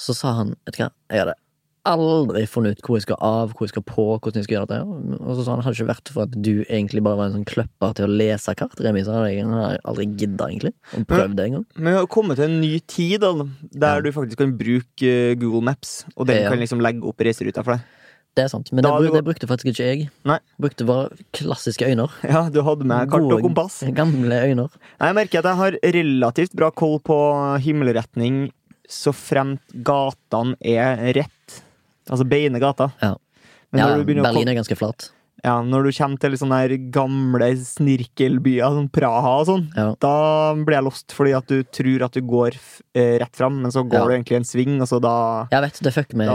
[0.00, 1.34] så sa han Vet du hva, jeg hadde
[1.88, 4.68] aldri funnet ut hvor jeg skal av, hvor jeg skal på, hvordan jeg skal gjøre
[4.68, 5.18] dette.
[5.24, 7.38] Og så sa han hadde det ikke vært for at du egentlig bare var en
[7.38, 10.74] sånn kløpper til å lese kart, Remi, så hadde jeg hadde aldri gidda, egentlig.
[10.98, 11.64] Og prøvd det engang.
[11.78, 13.32] Men vi har kommet til en ny tid da,
[13.72, 14.00] der Ja.
[14.04, 16.50] du faktisk kan bruke eh, Google Maps, og den Ja.
[16.52, 17.80] kan liksom legge opp reiseruta for deg.
[18.38, 18.70] Det er sant.
[18.72, 20.06] Men det, det brukte faktisk ikke jeg.
[20.28, 20.38] Nei.
[20.62, 22.06] Brukte bare klassiske øyne.
[22.22, 23.80] Ja, du hadde med kart og kompass.
[24.00, 24.68] Gamle øyne.
[25.00, 27.18] Jeg merker at jeg har relativt bra koll på
[27.64, 28.48] himmelretning
[28.90, 31.60] så fremt gatene er rett.
[32.10, 32.90] Altså beine gater.
[33.02, 33.14] Ja.
[33.70, 35.10] Men Ja, Berlin er ganske flat.
[35.44, 39.94] Ja, når du kommer til sånne gamle snirkelbyer, sånn Praha og sånn, Ja.
[40.00, 42.56] da blir jeg lost fordi at du tror at du går
[42.94, 44.04] eh, rett fram, men så går Ja.
[44.06, 46.28] du egentlig en sving, og så da Jeg vet, det fucker med,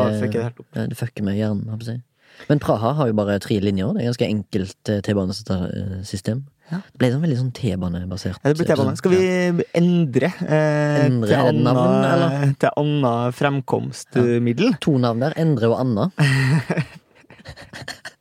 [0.74, 2.02] det fucker med hjernen, holdt si.
[2.50, 3.94] Men Praha har jo bare tre linjer.
[3.96, 6.41] Det er ganske enkelt eh, T-banesystem.
[6.70, 6.80] Ja.
[6.91, 8.39] Det ble sånn veldig sånn T-banebasert.
[8.44, 8.98] Ja, det ble T-bane.
[8.98, 12.54] Skal vi endre, eh, Endre til navn, eller?
[12.60, 14.72] til anna fremkomstmiddel?
[14.74, 14.78] Ja.
[14.82, 15.34] To navn der.
[15.38, 16.12] Endre og Anna.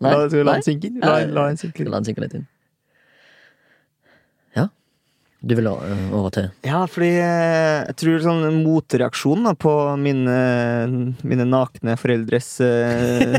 [0.00, 1.00] Nei, La, skal vi la den synke inn?
[1.02, 1.90] La, la den synke litt.
[1.92, 2.46] La den synke litt inn.
[4.56, 4.66] Ja.
[5.46, 10.36] Du vil eh, over til Ja, fordi eh, jeg tror sånn motreaksjon da, på mine,
[11.22, 13.36] mine nakne foreldres eh,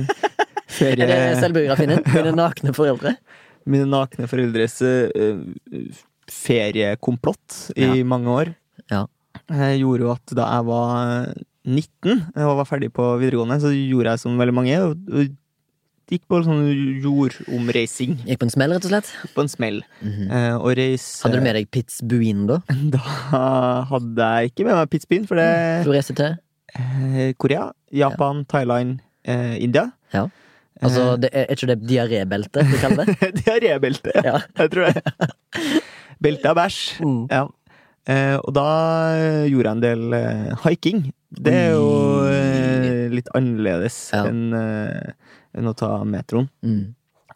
[0.68, 1.08] ferie...
[1.08, 2.04] Er det selvbiografien din?
[2.14, 3.16] Mine nakne foreldre?
[3.68, 5.42] Mine nakne foreldres eh,
[6.32, 8.04] feriekomplott i Ja.
[8.08, 8.54] mange år.
[8.92, 9.06] Ja.
[9.48, 11.28] Jeg gjorde jo at da jeg var
[11.68, 14.78] 19 og var ferdig på videregående, så gjorde jeg som veldig mange.
[14.82, 15.28] Og
[16.12, 16.62] gikk på sånn
[17.04, 19.10] jordomreising Gikk på en smell, rett og slett?
[19.36, 19.82] på en smell.
[20.02, 20.30] Mhm.
[20.32, 22.60] Eh, og reise Hadde du med deg Pitzbuin, da?
[22.96, 23.02] Da
[23.92, 25.50] hadde jeg ikke med meg Pitzbuin, for det
[25.88, 26.38] Du reiste til?
[26.78, 29.88] eh, Korea, Japan, Thailand, eh, India.
[30.14, 30.28] Ja.
[30.82, 33.32] Altså, det er, er ikke det diarébelte du kaller det?
[33.44, 34.24] Diarébelte, ja.
[34.36, 34.42] Ja.
[34.62, 35.02] Jeg tror det.
[36.22, 36.82] Belte av bæsj.
[37.02, 37.24] Mm.
[37.32, 37.46] Ja.
[38.08, 38.66] Eh, og da
[39.50, 41.02] gjorde jeg en del eh, hiking.
[41.44, 41.88] Det er jo
[42.30, 44.22] eh, litt annerledes Ja.
[44.30, 45.12] enn eh,
[45.58, 46.50] enn å ta metroen.
[46.66, 46.84] Mm.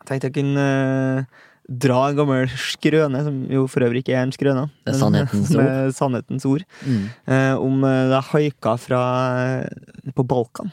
[0.02, 4.26] Jeg tenkte jeg kunne uh, dra en gammel skrøne, som jo for øvrig ikke er
[4.26, 4.68] en skrøne.
[4.86, 5.62] Det er sannhetens ord.
[5.62, 6.66] med sannhetens ord.
[6.84, 7.04] Mm.
[7.30, 9.02] uh, om eh, da haika fra
[10.18, 10.72] på Balkan.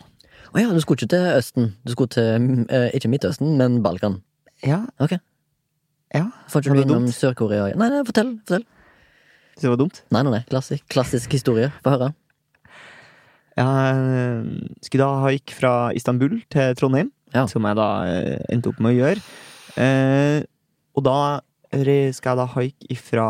[0.49, 1.73] Å ja, du skulle ikke til Østen.
[1.85, 4.23] Du skulle til uh, ikke Midtøsten, men Balkan.
[4.65, 4.87] Ja.
[5.03, 5.19] Ok.
[6.15, 6.25] ja.
[6.51, 7.11] Fant ikke du innom?
[7.15, 7.69] Sør-Korea?
[7.77, 8.39] Nei, nei, fortell.
[8.49, 8.65] fortell.
[9.59, 10.01] Syns det var dumt.
[10.15, 10.43] Nei, nei, nei.
[10.51, 11.71] Klassisk, klassisk historie.
[11.85, 12.15] Få høre.
[13.59, 17.47] Jeg skulle da haike fra Istanbul til Trondheim, Ja.
[17.47, 19.23] som jeg da eh, endte opp med å gjøre.
[19.77, 20.43] Eh,
[20.97, 21.19] og da
[21.69, 23.27] skal jeg da haike fra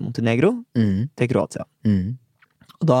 [0.00, 1.10] Montenegro Mm.
[1.16, 1.66] til Kroatia.
[1.84, 2.16] Mm.
[2.80, 3.00] Og da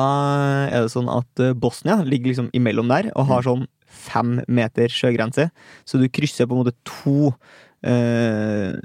[0.68, 4.88] er det sånn at eh, Bosnia ligger liksom imellom der og har sånn fem meter
[4.92, 5.48] sjøgrense.
[5.88, 7.32] Så du krysser på en måte to
[7.86, 8.76] eh,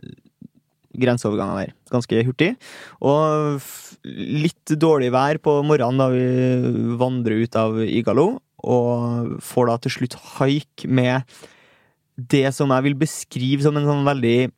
[0.95, 1.73] grenseoverganger der.
[1.91, 2.51] Ganske hurtig.
[3.01, 3.61] Og
[4.05, 9.95] litt dårlig vær på morgenen da vi vandrer ut av Igalo, og får da til
[9.97, 11.27] slutt haik med
[12.15, 14.51] det som jeg vil beskrive som en sånn veldig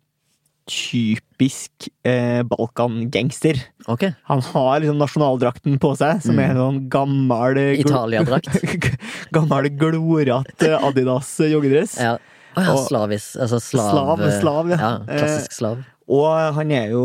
[0.69, 3.59] typisk eh, Balkan-gangster.
[3.91, 4.13] Okay.
[4.29, 8.61] Han har liksom nasjonaldrakten på seg, som er en sånn gammel Italia-drakt.
[9.35, 11.97] gammel glorete Adidas joggedress.
[11.99, 12.15] Ja.
[12.53, 13.31] Å ja, slavis.
[13.39, 13.91] Altså slav...
[13.91, 14.79] Slav, slav, ja.
[14.79, 14.91] ja.
[15.09, 15.83] Klassisk slav.
[16.11, 17.03] Og han er jo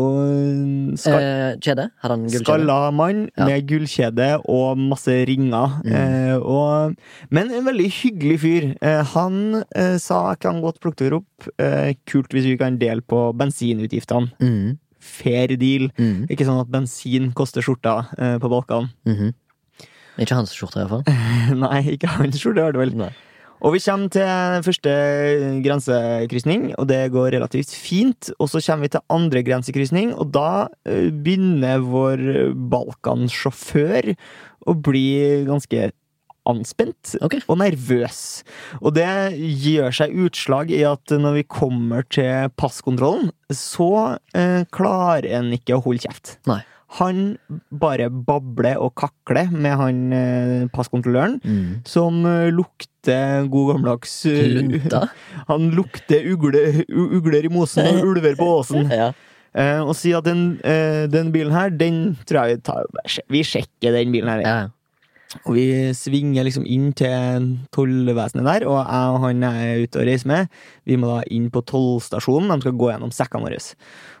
[0.99, 1.85] skal, Eh, kjede?
[2.01, 2.43] Har han gullkjede?
[2.43, 3.45] skalla mann Ja.
[3.45, 5.81] med gullkjede og masse ringer.
[5.85, 5.93] Mm.
[5.95, 6.95] Eh, og,
[7.31, 8.67] men en veldig hyggelig fyr.
[8.81, 11.47] Eh, han eh, sa jeg kan godt plukke dere opp.
[11.57, 14.31] Eh, kult hvis vi kan dele på bensinutgiftene.
[14.41, 14.77] Mm.
[14.99, 15.89] Fair deal.
[15.97, 16.27] Mm.
[16.29, 18.89] Ikke sånn at bensin koster skjorta eh, på Balkan.
[19.05, 19.33] -hmm.
[20.19, 21.55] Ikke hans skjorte, i hvert fall.
[21.55, 22.95] Nei, ikke hans skjorte, var det vel.
[22.97, 23.09] Nei.
[23.59, 24.91] Og vi kommer til første
[25.65, 28.31] grensekrysning, og det går relativt fint.
[28.39, 30.51] Og så kommer vi til andre grensekrysning, og da
[30.87, 32.23] eh, begynner vår
[32.71, 34.13] Balkan-sjåfør
[34.69, 35.09] å bli
[35.47, 35.89] ganske
[36.49, 37.43] anspent okay.
[37.51, 38.41] og nervøs.
[38.79, 45.27] Og det gjør seg utslag i at når vi kommer til passkontrollen, så eh, klarer
[45.39, 46.37] en ikke å holde kjeft.
[46.49, 46.61] Nei.
[46.97, 47.37] Han
[47.69, 51.85] bare babler og kakler med han eh, passkontrolløren Mm.
[51.85, 55.03] som eh, lukter god gammeldags eh, Lunta?
[55.51, 58.89] Han lukter ugle, ugler i mosen og ulver på åsen.
[59.01, 59.11] Ja.
[59.53, 62.85] Eh, og sier at den, eh, den bilen her, den tror jeg vi tar
[63.33, 64.41] Vi sjekker den bilen her.
[64.45, 64.57] ja.
[65.45, 65.63] Og vi
[65.93, 67.43] svinger liksom inn til
[67.75, 70.47] tollvesenet der, og jeg og han jeg er ute og reiser med,
[70.89, 72.49] vi må da inn på tollstasjonen.
[72.49, 73.59] De skal gå gjennom sekkene våre.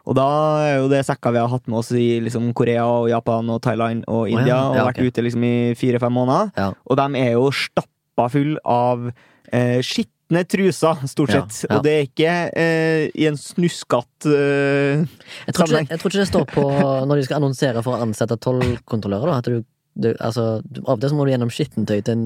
[0.05, 0.27] Og da
[0.67, 3.57] er jo det sekker vi har hatt med oss i liksom Korea og Japan og
[3.65, 4.37] Thailand og ja.
[4.37, 5.09] India, og Ja, vært ok.
[5.09, 6.51] ute liksom i fire-fem måneder.
[6.61, 6.69] Ja.
[6.85, 11.57] Og de er jo stappa full av eh, skitne truser, stort sett.
[11.65, 11.71] ja.
[11.79, 15.89] Og det er ikke eh, i en snuskete eh, Jeg, tror ikke, Sammenheng.
[15.89, 16.67] jeg tror ikke det står på
[17.09, 19.63] når de skal annonsere for å ansette tollkontrollører, at du,
[19.99, 20.43] du altså,
[20.85, 22.23] Av og til så må du gjennom skittentøy til en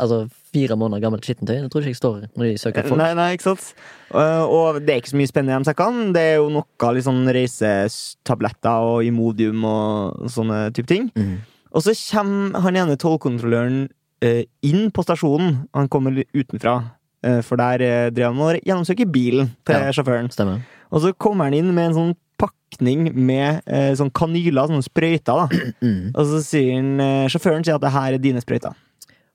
[0.00, 0.18] altså,
[0.54, 1.58] fire måneder gammelt skittentøy.
[1.62, 3.00] Det tror ikke jeg står når de søker folk.
[3.00, 3.66] Nei, nei, ikke sant?
[4.14, 6.06] Eh, og det er ikke så mye spennende i de sekkene.
[6.16, 11.10] Det er jo noe liksom, reisetabletter og Imodium og sånne type ting.
[11.16, 11.36] Mm.
[11.76, 13.82] Og så kommer han ene tollkontrolløren
[14.24, 15.66] eh, inn på stasjonen.
[15.76, 16.78] Han kommer utenfra.
[17.26, 19.92] eh, for der drev han og gjennomsøker bilen til Ja.
[19.92, 20.30] sjåføren.
[20.32, 20.62] Stemmer.
[20.92, 25.44] Og så kommer han inn med en sånn pakning med eh, sånn kanyler, sånne sprøyter.
[25.44, 25.62] da.
[25.86, 26.10] Mm.
[26.14, 28.74] Og så sier han, eh, sjåføren sier at det her er dine sprøyter.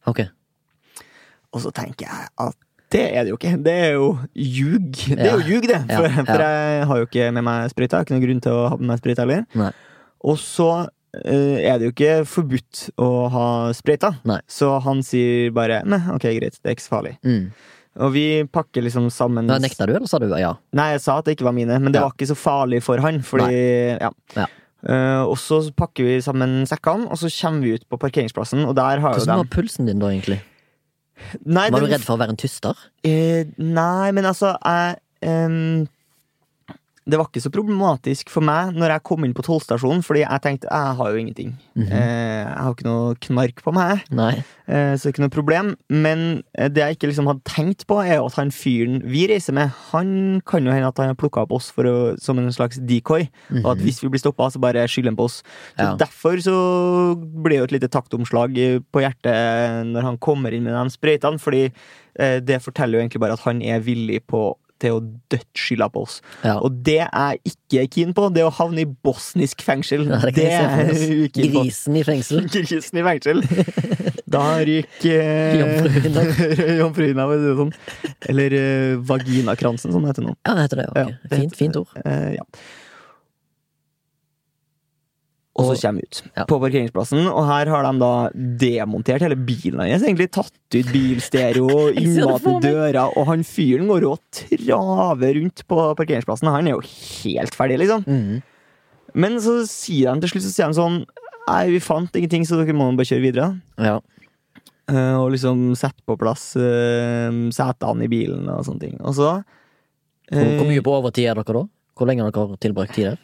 [0.09, 0.23] Ok.
[1.51, 2.55] Og så tenker jeg at
[2.91, 3.53] det er det jo ikke.
[3.63, 4.87] Det er jo ljug.
[5.15, 5.77] Det er jo ljug, det.
[5.87, 6.23] For, Ja, ja.
[6.27, 7.93] for jeg har jo ikke med meg sprøyta.
[7.93, 9.45] Jeg har ikke noen grunn til å ha med meg sprøyta heller.
[9.61, 9.69] Nei.
[10.27, 10.67] Og så
[11.23, 13.45] eh, er det jo ikke forbudt å ha
[13.77, 14.11] sprøyta.
[14.27, 14.41] Nei.
[14.51, 17.13] Så han sier bare Nei, ok, greit, det er ikke så farlig.
[17.23, 17.45] Mm.
[17.99, 20.53] Og vi pakker liksom sammen Da nekta du, eller sa du ja?
[20.77, 22.07] Nei, jeg sa at det ikke var mine, men det Ja.
[22.07, 24.11] var ikke så farlig for han, fordi Ja.
[24.35, 24.47] Ja.
[24.81, 28.75] Uh, og så pakker vi sammen sekkene, og så kommer vi ut på parkeringsplassen, og
[28.75, 30.39] der har jo Hvordan var pulsen din da, egentlig?
[31.45, 32.73] Nei, Var du redd for å være en tyster?
[33.05, 35.87] Uh, nei, men altså jeg, ehm,
[37.09, 40.41] Det var ikke så problematisk for meg når jeg kom inn på tollstasjonen, fordi jeg
[40.43, 41.55] tenkte jeg har jo ingenting.
[41.75, 41.87] Mhm.
[41.91, 44.43] eh, jeg har ikke noe knark på meg, Nei.
[44.67, 45.71] eh, så det er ikke noe problem.
[45.89, 49.25] Men eh, det jeg ikke liksom hadde tenkt på, er jo at han fyren vi
[49.27, 52.37] reiser med, han kan jo hende at han har plukka opp oss for å, som
[52.37, 53.27] en slags decoy.
[53.63, 53.83] Og at Mhm.
[53.87, 55.41] hvis vi blir stoppa, så bare skylder han på oss.
[55.77, 55.95] Så Ja.
[55.97, 58.53] Derfor så blir jo et lite taktomslag
[58.93, 61.71] på hjertet når han kommer inn med de sprøytene, fordi
[62.19, 66.03] eh, det forteller jo egentlig bare at han er villig på til å dødsskylde på
[66.07, 66.19] oss.
[66.45, 66.57] Ja.
[66.59, 68.27] Og det er jeg ikke keen på.
[68.33, 70.91] Det å havne i bosnisk fengsel, Ja, det er meg.
[70.97, 71.63] jeg på.
[71.65, 72.43] Grisen i fengsel.
[72.55, 73.43] Grisen i fengsel.
[74.31, 75.57] Da ryker eh,
[76.79, 77.73] jomfruhinna, for å sånn.
[78.31, 80.35] Eller eh, vaginakransen, som det heter nå.
[80.47, 80.87] Ja, det heter det.
[80.93, 81.17] Okay.
[81.35, 81.91] Fint, fint ord.
[82.05, 82.47] Eh, ja.
[85.59, 86.45] Og så kommer ut Ja.
[86.47, 88.11] på parkeringsplassen, og her har de da
[88.61, 90.05] demontert hele bilen hans.
[90.05, 92.63] Egentlig tatt ut bilstereo og Jeg ser det innmatt for meg.
[92.69, 96.47] døra, og han fyren går og traver rundt på parkeringsplassen.
[96.47, 98.05] Han er jo helt ferdig, liksom.
[98.07, 98.39] Mm.
[99.13, 101.01] Men så sier de til slutt så sier de sånn
[101.49, 103.47] Nei, vi fant ingenting, så dere må bare kjøre videre.
[103.81, 103.97] Ja.
[104.87, 108.95] Uh, og liksom sette på plass uh, setene i bilen og sånne ting.
[109.01, 109.31] Og så
[110.31, 111.63] Hvor, eh, hvor mye på overtid er dere da?
[111.97, 113.19] Hvor lenge har dere tilbrakt tid der?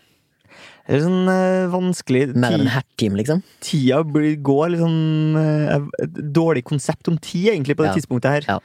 [0.87, 3.41] Det er sånn eh, vanskelig Mer enn en hertime, liksom?
[3.59, 5.73] Tida blir, går liksom eh,
[6.05, 7.97] Et dårlig konsept om tid, egentlig, på det Ja.
[7.99, 8.47] tidspunktet her.
[8.47, 8.59] Ja.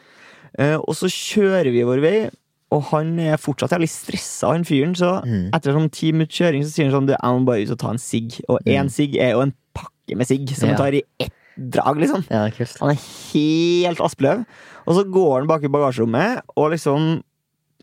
[0.58, 2.30] Eh, og så kjører vi vår vei,
[2.70, 4.94] og han er fortsatt jævlig stressa, han fyren.
[4.94, 5.50] Så Mhm.
[5.52, 7.78] etter sånn ti minutter kjøring så sier han sånn Du, jeg må bare ut og
[7.78, 8.40] ta en sigg.
[8.48, 8.90] Og én Mhm.
[8.90, 10.74] sigg er jo en pakke med sigg som Ja.
[10.76, 12.24] han tar i ett drag, liksom.
[12.30, 12.78] Ja, kult.
[12.80, 13.00] Han er
[13.34, 14.46] helt Aspløv.
[14.86, 17.22] Og så går han bak i bagasjerommet og liksom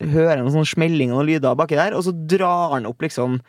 [0.01, 3.41] hører noen sånne smellinger og lyder baki der, og så drar han opp liksom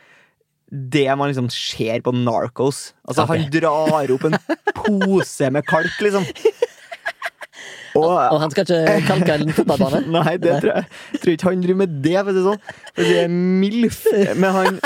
[0.71, 2.93] det man liksom ser på Narcos.
[3.07, 3.43] Altså, okay.
[3.43, 4.37] han drar opp en
[4.75, 6.27] pose med kalk, liksom.
[7.91, 10.05] Og, Og han skal ikke kalke en fotballbane?
[10.15, 12.45] Nei, det tror jeg jeg tror ikke han driver med det, for å si det
[12.45, 12.61] sånn.
[12.95, 13.99] For det er MILF.
[14.39, 14.79] Men han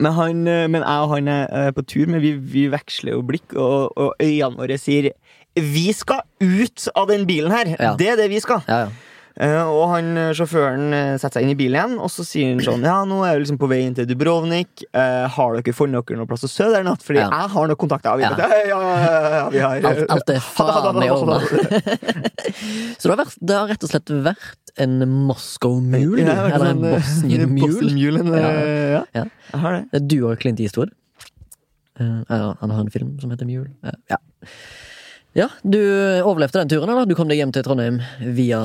[0.00, 3.12] men, han, eh, men jeg og han er eh, på tur, men vi, vi veksler
[3.12, 5.10] jo blikk, og, og øynene våre sier
[5.60, 7.74] Vi skal ut av den bilen her!
[7.76, 7.92] Ja.
[8.00, 8.64] Det er det vi skal!
[8.68, 9.09] Ja, ja.
[9.38, 12.50] Eh, og han, eh, sjåføren eh, setter seg inn i bilen igjen, og så sier
[12.50, 14.82] han sånn Ja, nå er vi liksom på vei inn til Dubrovnik.
[14.92, 17.04] Har dere funnet dere noen plass å sove der i natt?
[17.06, 17.28] Fordi Ja.
[17.30, 18.16] jeg har noen kontakter.
[18.18, 18.34] Vi Ja.
[18.40, 21.40] «Ja, ja, vi har Alt, alt er faen i orden.
[23.00, 26.26] Så det har, vært, det har rett og slett vært en Moscow Mule.
[26.26, 28.24] Eller en Bosnian Mule?
[28.40, 29.04] Ja.
[29.14, 29.24] ja.
[29.54, 29.84] Jeg det.
[29.94, 30.90] Er Du og Clint Eastwood.
[32.00, 33.70] Han har en film som heter Mule.
[34.10, 34.18] Ja.
[35.36, 35.78] Ja, du
[36.26, 37.06] overlevde den turen, eller?
[37.06, 38.00] Du kom deg hjem til Trondheim
[38.34, 38.60] via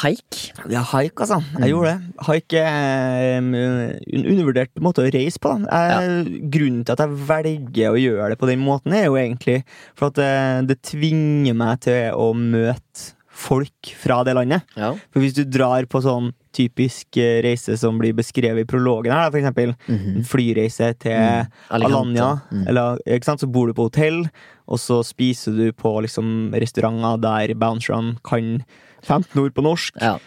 [0.00, 0.38] haik?
[0.70, 1.38] Ja, haik, altså.
[1.60, 2.14] Jeg gjorde det.
[2.26, 5.54] Haik er en undervurdert måte å reise på.
[5.62, 9.60] Jeg, Grunnen til at jeg velger å gjøre det på den måten, er jo egentlig
[9.92, 10.32] for at det,
[10.72, 14.64] det tvinger meg til å møte folk fra det landet.
[14.76, 14.90] Ja.
[15.14, 19.30] For hvis du drar på sånn typisk eh, reise som blir beskrevet i prologen her,
[19.30, 21.52] for eksempel en flyreise til Mm.
[21.70, 22.64] Alanya, Mm.
[22.68, 23.40] eller, sant?
[23.40, 24.24] så bor du på hotell,
[24.66, 28.64] og så spiser du på liksom, restauranter der bouncerne kan
[29.02, 29.94] 15 ord på norsk.
[30.02, 30.18] ja.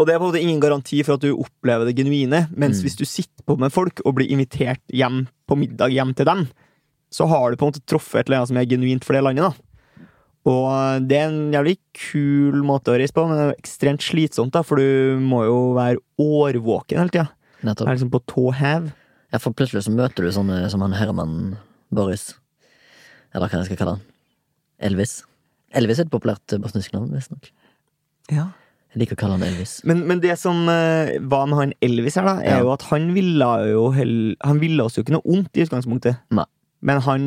[0.00, 2.80] Og det er på en måte ingen garanti for at du opplever det genuine, mens
[2.80, 2.82] Mm.
[2.88, 6.48] hvis du sitter på med folk og blir invitert hjem på middag hjem til dem,
[7.12, 9.22] så har du på en måte truffet et eller annet som er genuint for det
[9.22, 9.52] landet.
[9.52, 9.54] da.
[10.48, 14.50] Og det er en jævlig kul måte å reise på, men det er ekstremt slitsomt,
[14.56, 17.28] da, for du må jo være årvåken hele tida.
[17.62, 17.86] Nettopp.
[17.86, 18.88] Er liksom på tå hev.
[19.32, 21.36] Ja, for plutselig så møter du sånne som han Herman
[21.94, 22.32] Boris.
[23.32, 24.02] Eller hva jeg skal kalle han.
[24.90, 25.20] Elvis.
[25.78, 27.46] Elvis er et populært eh, bosnisk navn, visstnok.
[28.34, 28.48] Ja.
[28.92, 29.78] Jeg liker å kalle han Elvis.
[29.88, 32.64] Men, men det som uh, var med han Elvis her, da, er Ja.
[32.66, 36.18] jo at han ville jo Han ville oss jo ikke noe ondt i utgangspunktet.
[36.34, 36.44] Nei.
[36.82, 37.24] Men han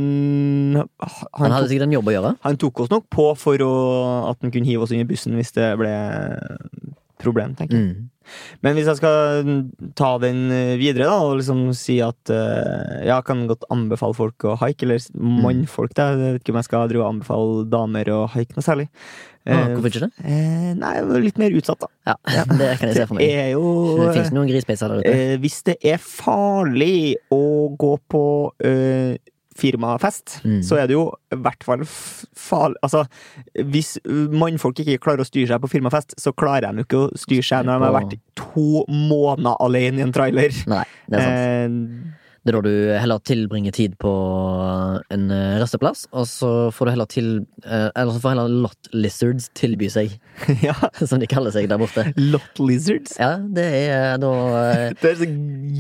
[0.76, 0.90] Han,
[1.40, 2.32] Han hadde tok, sikkert en jobb å gjøre.
[2.44, 3.72] han tok oss nok på for å,
[4.32, 5.94] at han kunne hive oss under bussen hvis det ble
[7.22, 7.86] problem, tenker jeg.
[7.96, 8.12] Mm.
[8.66, 9.52] Men hvis jeg skal
[9.98, 14.48] ta den eh, videre, da, og liksom si at uh, jeg kan godt anbefale folk
[14.50, 16.08] å haike, eller mannfolk, da.
[16.16, 18.90] Jeg vet ikke om jeg skal drive og anbefale damer å haike noe særlig.
[19.46, 20.10] Ah, Eh, hvorfor ikke det?
[20.26, 21.90] eh, nei, litt mer utsatt, da.
[22.10, 22.16] Ja,
[22.58, 23.36] det kan jeg se for Det meg.
[23.46, 23.68] er jo
[24.02, 25.12] Det fins noen grispeiser der ute.
[25.14, 27.42] eh, Hvis det er farlig å
[27.78, 28.24] gå på
[28.66, 29.14] eh,
[29.56, 30.62] firmafest, Mm.
[30.64, 33.06] så er det jo i hvert fall farlig Altså,
[33.56, 33.98] hvis
[34.36, 37.44] mannfolk ikke klarer å styre seg på firmafest, så klarer de jo ikke å styre
[37.48, 40.52] seg når de har vært to måneder alene i en trailer.
[40.68, 41.90] Nei, det er sant.
[42.12, 44.10] Eh, Det er da du heller tilbringer tid på
[45.10, 47.30] en eh, resteplass, og så får du heller til
[47.66, 50.14] eh, Eller så får heller Lot Lizards tilby seg,
[50.68, 50.76] ja,
[51.10, 52.06] som de kaller seg der borte.
[52.22, 53.18] Lot lizards.
[53.18, 54.32] Ja, det er da
[54.62, 55.30] eh, Det er så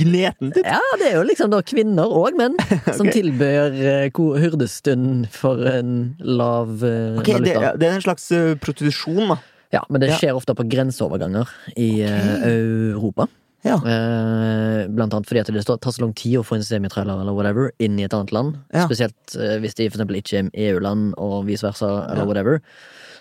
[0.01, 0.63] gnetent ut.
[0.65, 2.57] Ja, det er jo liksom da kvinner og menn
[2.89, 3.19] som okay.
[3.19, 4.09] tilbyr
[4.41, 9.41] hurdestund for en lav okay, Ok, det, det er en slags eh, prostitusjon, da.
[9.75, 10.17] Ja, men det Ja.
[10.17, 12.55] skjer ofte på grenseoverganger i okay.
[12.57, 13.29] Europa.
[13.65, 13.75] Ja.
[13.81, 17.33] Eh, blant annet fordi at det tar så lang tid å få en semitrailer eller
[17.33, 18.59] whatever inn i et annet land.
[18.75, 18.85] Ja.
[18.85, 22.29] Spesielt eh, hvis de for eksempel ikke er EU-land og vice versa, eller Ja.
[22.29, 22.61] whatever.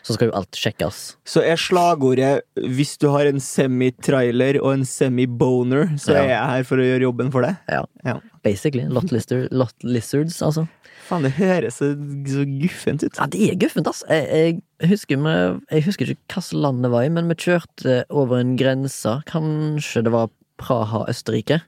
[0.05, 1.17] Så skal jo alt sjekkes.
[1.25, 6.23] Så er slagordet 'hvis du har en semi-trailer og en semi-boner', så Ja.
[6.23, 7.57] er jeg her for å gjøre jobben for det.
[7.71, 7.85] Ja.
[8.05, 8.21] Ja.
[8.43, 8.85] Basically.
[8.87, 10.69] Lot, lister, lot lizards, altså.
[11.05, 11.91] Faen, det høres så,
[12.29, 13.19] så guffent ut.
[13.19, 14.03] Ja, det er guffent, ass.
[14.09, 18.01] Jeg, jeg, husker med, jeg husker ikke hvilket land det var i, men vi kjørte
[18.09, 19.19] over en grense.
[19.29, 21.61] Kanskje det var Praha, Østerrike.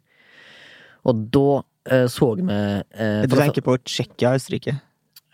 [1.06, 1.46] Og da
[1.92, 4.78] eh, så vi eh, Du tenker på Tsjekkia Østerrike?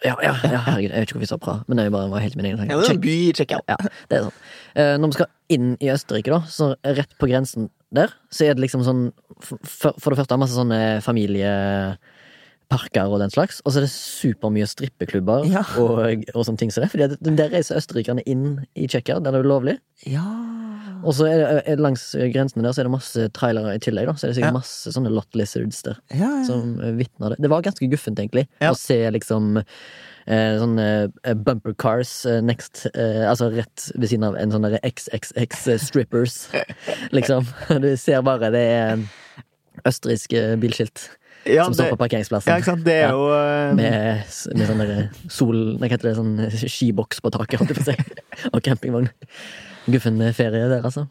[0.03, 2.23] ja, ja, ja, herregud, jeg vet ikke hvorfor jeg sa Praha, men det bare var
[2.25, 2.75] helt min egen tanke.
[2.75, 3.61] Ja, det er en by i Tsjekkia.
[3.71, 3.77] Ja,
[4.11, 4.41] det er sånn.
[4.75, 8.57] Eh, når vi skal inn i Østerrike, da, så rett på grensen der, så er
[8.57, 9.03] det liksom sånn
[9.43, 10.79] For, for det første masse sånne
[12.73, 15.63] familieparker og den slags, og så er det supermye strippeklubber Ja.
[15.79, 16.91] og, og sånne ting som det.
[16.93, 19.79] Fordi der reiser østerrikerne inn i Tsjekkia, der det er ulovlig.
[20.07, 20.25] Ja.
[21.05, 24.13] Og så er det, langs grensene der så er det masse trailere i tillegg, da.
[24.15, 24.59] Så er det sikkert Ja.
[24.61, 25.99] masse sånne lot lizards der
[26.47, 27.41] som eh, vitner det.
[27.43, 30.87] Det var ganske guffent, egentlig, å se liksom eh, sånne
[31.25, 36.49] eh, bumper cars eh, next eh, Altså rett ved siden av en sånn XXX strippers,
[37.17, 37.47] liksom.
[37.83, 39.03] Du ser bare det er
[39.89, 41.09] østerrikske bilskilt
[41.47, 42.53] ja, som det, står på parkeringsplassen.
[42.53, 42.85] ja, ikke sant.
[42.87, 43.75] Det er jo Uh...
[43.79, 44.23] Med,
[44.55, 44.83] med sånn
[45.33, 46.17] sol Nei, hva heter det?
[46.19, 48.25] Sånn eh, skiboks på taket, holdt jeg på å si.
[48.55, 49.09] Og campingvogn.
[49.91, 51.09] Guffen ferie der, altså.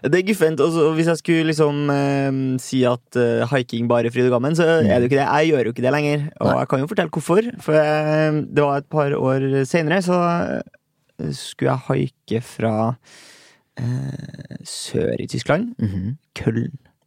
[0.00, 0.62] Det er guffent.
[0.64, 4.56] Og hvis jeg skulle liksom eh, si at eh, hiking bare er fryd og gammen,
[4.56, 5.26] så er det jo ikke det.
[5.28, 6.24] Jeg gjør jo ikke det lenger.
[6.40, 6.54] Og Nei.
[6.62, 7.50] jeg kan jo fortelle hvorfor.
[7.66, 12.74] For eh, det var et par år seinere, så eh, skulle jeg haike fra
[13.80, 16.16] eh, sør i Tyskland, Mhm.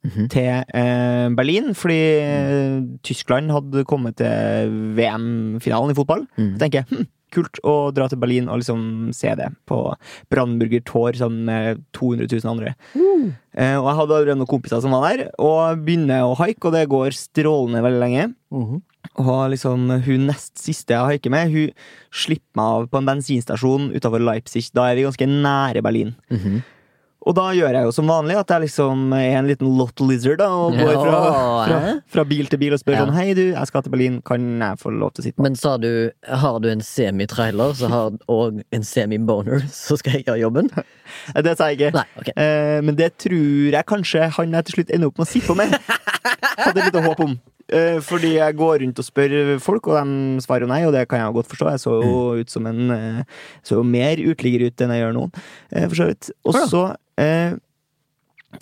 [0.06, 0.30] Mhm.
[0.32, 6.26] til eh, Berlin, fordi eh, Tyskland hadde kommet til VM-finalen i fotball.
[6.38, 6.54] Mm.
[6.54, 9.82] Så tenker jeg hm, kult å dra til Berlin og liksom se det på
[10.32, 12.76] Brandenburger Tor sammen med 200 000 andre.
[13.58, 16.78] Eh, og jeg hadde allerede noen kompiser som var der, og begynner å haike, og
[16.78, 18.30] det går strålende veldig lenge.
[18.54, 18.82] -hmm.
[19.16, 21.72] Og liksom hun nest siste jeg haiker med, hun
[22.12, 24.70] slipper meg av på en bensinstasjon utenfor Leipzig.
[24.76, 26.16] Da er vi ganske nære Berlin.
[26.30, 26.64] Mhm.
[27.28, 30.38] Og da gjør jeg jo som vanlig at jeg liksom er en liten lot lizard
[30.40, 31.18] da, og går fra,
[31.68, 31.80] fra,
[32.14, 33.02] fra bil til bil og spør Ja.
[33.04, 35.44] sånn Hei, du, jeg skal til Berlin, kan jeg få lov til å sitte på?
[35.48, 35.90] Men sa du
[36.24, 40.72] har du en semitrailer så har, og en semi-boner, så skal jeg gjøre jobben?
[41.48, 41.92] Det sa jeg ikke.
[41.98, 42.34] Nei, okay.
[42.38, 45.48] Eh, men det tror jeg kanskje han jeg til slutt ender opp med å sitte
[45.52, 45.76] på med.
[46.58, 47.38] Hadde litt håp om.
[47.68, 51.04] Eh, fordi jeg går rundt og spør folk, og de svarer jo nei, og det
[51.12, 51.70] kan jeg godt forstå.
[51.74, 53.24] Jeg så jo ut som en eh,
[53.64, 55.26] Så jo mer uteligger ut enn jeg gjør nå,
[55.74, 56.32] eh, for så vidt.
[56.48, 56.84] Og så
[57.20, 57.58] eh,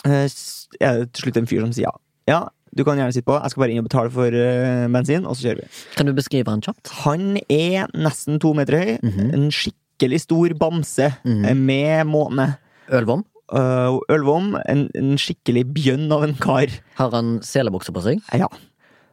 [0.10, 1.96] er det til slutt en fyr som sier ja.
[2.26, 2.40] Ja,
[2.76, 5.38] du kan gjerne sitte på, jeg skal bare inn og betale for uh, bensin, og
[5.38, 5.68] så kjører vi.
[5.96, 6.90] Kan du beskrive han kjapt?
[7.06, 8.96] Han er nesten to meter høy.
[9.06, 9.30] Mhm.
[9.38, 11.54] En skikkelig stor bamse mm -hmm.
[11.70, 12.48] med måne.
[12.90, 13.24] Ølvom?
[13.54, 16.72] Uh, Ølvom, en, en skikkelig bjønn av en kar.
[16.98, 18.24] Har han selebukse på seg?
[18.34, 18.50] Ja.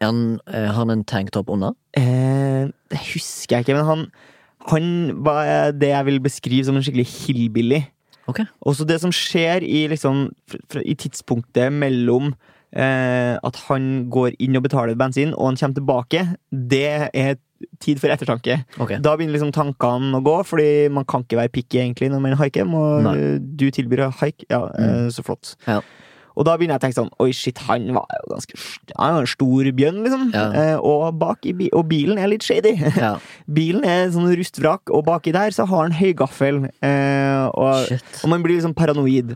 [0.02, 1.76] Han, eh, har han en tanktop under?
[1.94, 4.06] Eh, det husker jeg ikke, men han,
[4.66, 4.86] han
[5.22, 7.84] var det jeg vil beskrive som en skikkelig hillbilly.
[8.26, 10.28] Og Også det som skjer i, liksom,
[10.82, 12.32] i tidspunktet mellom
[12.72, 17.36] eh, at han går inn og betaler bensin, og han kommer tilbake, det er
[17.82, 18.60] tid for ettertanke.
[18.78, 19.00] Okay.
[19.02, 22.38] Da begynner liksom tankene å gå, fordi man kan ikke være picky egentlig når man
[22.40, 22.68] haiker.
[22.68, 23.16] Må, Nei.
[23.40, 25.10] du tilbyr å haike, ja, mm.
[25.14, 25.56] så flott.
[25.66, 25.80] Ja.
[26.32, 28.56] Og da begynner jeg å tenke sånn Oi, shit, han var jo ganske
[28.96, 30.30] Han var en stor bjønn, liksom.
[30.32, 30.46] Ja.
[30.62, 32.74] Eh, og, bak i bi og bilen er litt shady.
[33.02, 33.16] Ja.
[33.50, 36.64] bilen er sånn rustvrak, og baki der så har han høygaffel.
[36.84, 37.92] Eh, og,
[38.22, 39.34] og man blir liksom paranoid.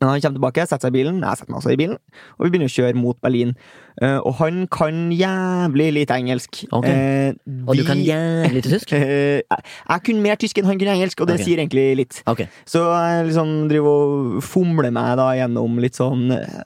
[0.00, 1.98] Men han kommer tilbake, setter seg i bilen, jeg setter meg også i bilen,
[2.36, 3.54] og vi begynner å kjøre mot Berlin.
[4.00, 6.62] Uh, og han kan jævlig lite engelsk.
[6.72, 6.88] Ok.
[6.88, 7.34] Eh,
[7.68, 8.94] Og du kan jævlig lite tysk?
[8.96, 11.48] Uh, jeg, jeg kunne mer tysk enn han kunne engelsk, og det okay.
[11.48, 12.22] sier egentlig litt.
[12.30, 12.46] Ok.
[12.68, 16.62] Så jeg liksom driver og fomler meg da gjennom litt sånn eh,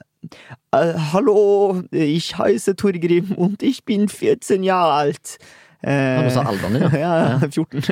[1.11, 5.37] Hallo, ich heiße Torgrim und ich bin 14 Jahre alt.
[5.83, 6.99] Eh, Ja, du sa alderen din, ja.
[6.99, 7.37] ja.
[7.37, 7.83] ja, 14.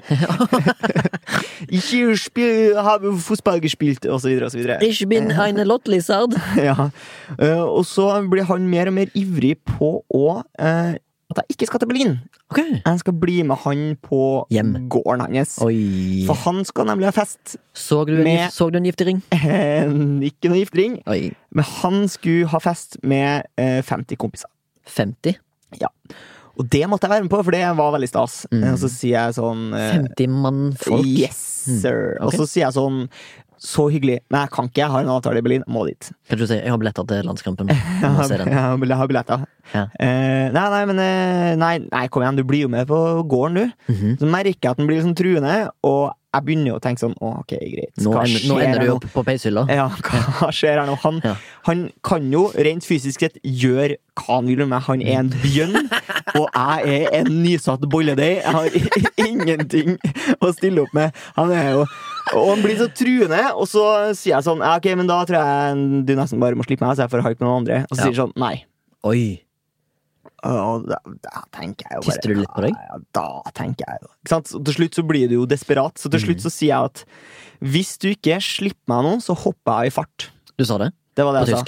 [1.77, 4.79] ikke har fotball gespilt, så videre.
[4.83, 6.33] Ich bin eine Lottlizard.
[6.57, 6.89] Ja.
[7.39, 10.23] Eh, og så blir han mer og mer ivrig på å
[10.59, 12.11] eh, at jeg ikke skal til Berlin.
[12.53, 12.75] Okay.
[12.85, 14.19] Jeg skal bli med han på
[14.53, 14.75] Hjem.
[14.93, 15.55] gården hans.
[15.65, 16.21] Oi.
[16.27, 17.55] For han skal nemlig ha fest.
[17.73, 19.23] Så du Med- så du en giftering?
[19.33, 19.89] Eh,
[20.29, 20.99] ikke noen giftering.
[21.09, 21.31] Oi.
[21.51, 24.49] Men han skulle ha fest med eh, 50 kompiser.
[24.85, 25.33] 50?
[26.57, 28.45] Og det måtte jeg være med på, for det var veldig stas.
[28.51, 28.61] Mm.
[28.63, 31.05] Eh, Og så sier jeg sånn eh, 50 mannfolk?
[31.05, 31.41] Yes,
[31.81, 32.15] sir.
[32.15, 32.27] Mm, ok.
[32.29, 33.01] Og så sier jeg sånn
[33.65, 34.19] Så hyggelig.
[34.29, 35.63] Men jeg kan ikke, jeg har en avtale i Berlin.
[35.71, 36.09] Må dit.
[36.29, 37.69] Kan du si 'jeg har billetter til landskampen'?
[38.03, 39.45] Jeg har, jeg har billetter.
[39.73, 39.83] Ja.
[39.97, 43.55] Eh, nei, nei, men eh, nei, nei, kom igjen, du blir jo med på gården,
[43.55, 43.93] du.
[43.93, 44.17] Mhm.
[44.19, 47.15] Så merker jeg at den blir liksom truende, og jeg begynner jo å tenke sånn
[47.19, 47.91] Å, ok, greit.
[48.03, 49.63] Nå, ender, nå ender du opp på peishylla.
[49.71, 50.95] Ja, hva skjer her nå?
[51.03, 51.33] Han, Ja.
[51.69, 54.83] han kan jo rent fysisk sett gjøre hva han vil med meg.
[54.87, 55.75] Han er en bjønn,
[56.39, 58.41] og jeg er en nysatt bolledeig.
[58.43, 59.95] Jeg har ingenting
[60.41, 61.15] å stille opp med.
[61.39, 61.85] Han er jo
[62.35, 63.83] Og han blir så truende, og så
[64.17, 66.95] sier jeg sånn ja, Ok, men da tror jeg du nesten bare må slippe meg,
[66.97, 67.81] så jeg får haike med noen andre.
[67.89, 68.05] Og så Ja.
[68.09, 68.55] sier han sånn nei.
[69.05, 69.23] Oi.
[70.45, 72.75] Og da, da tenker jeg jo bare Tister du litt på deg?
[72.75, 73.25] Ja, da
[73.57, 74.11] tenker jeg jo
[74.65, 75.97] til slutt så blir du jo desperat.
[76.01, 76.25] Så til Mm.
[76.27, 77.05] slutt så sier jeg at
[77.61, 80.29] hvis du ikke slipper meg nå, så hopper jeg i fart.
[80.57, 80.91] Du sa det?
[81.15, 81.63] Det var det På jeg sa.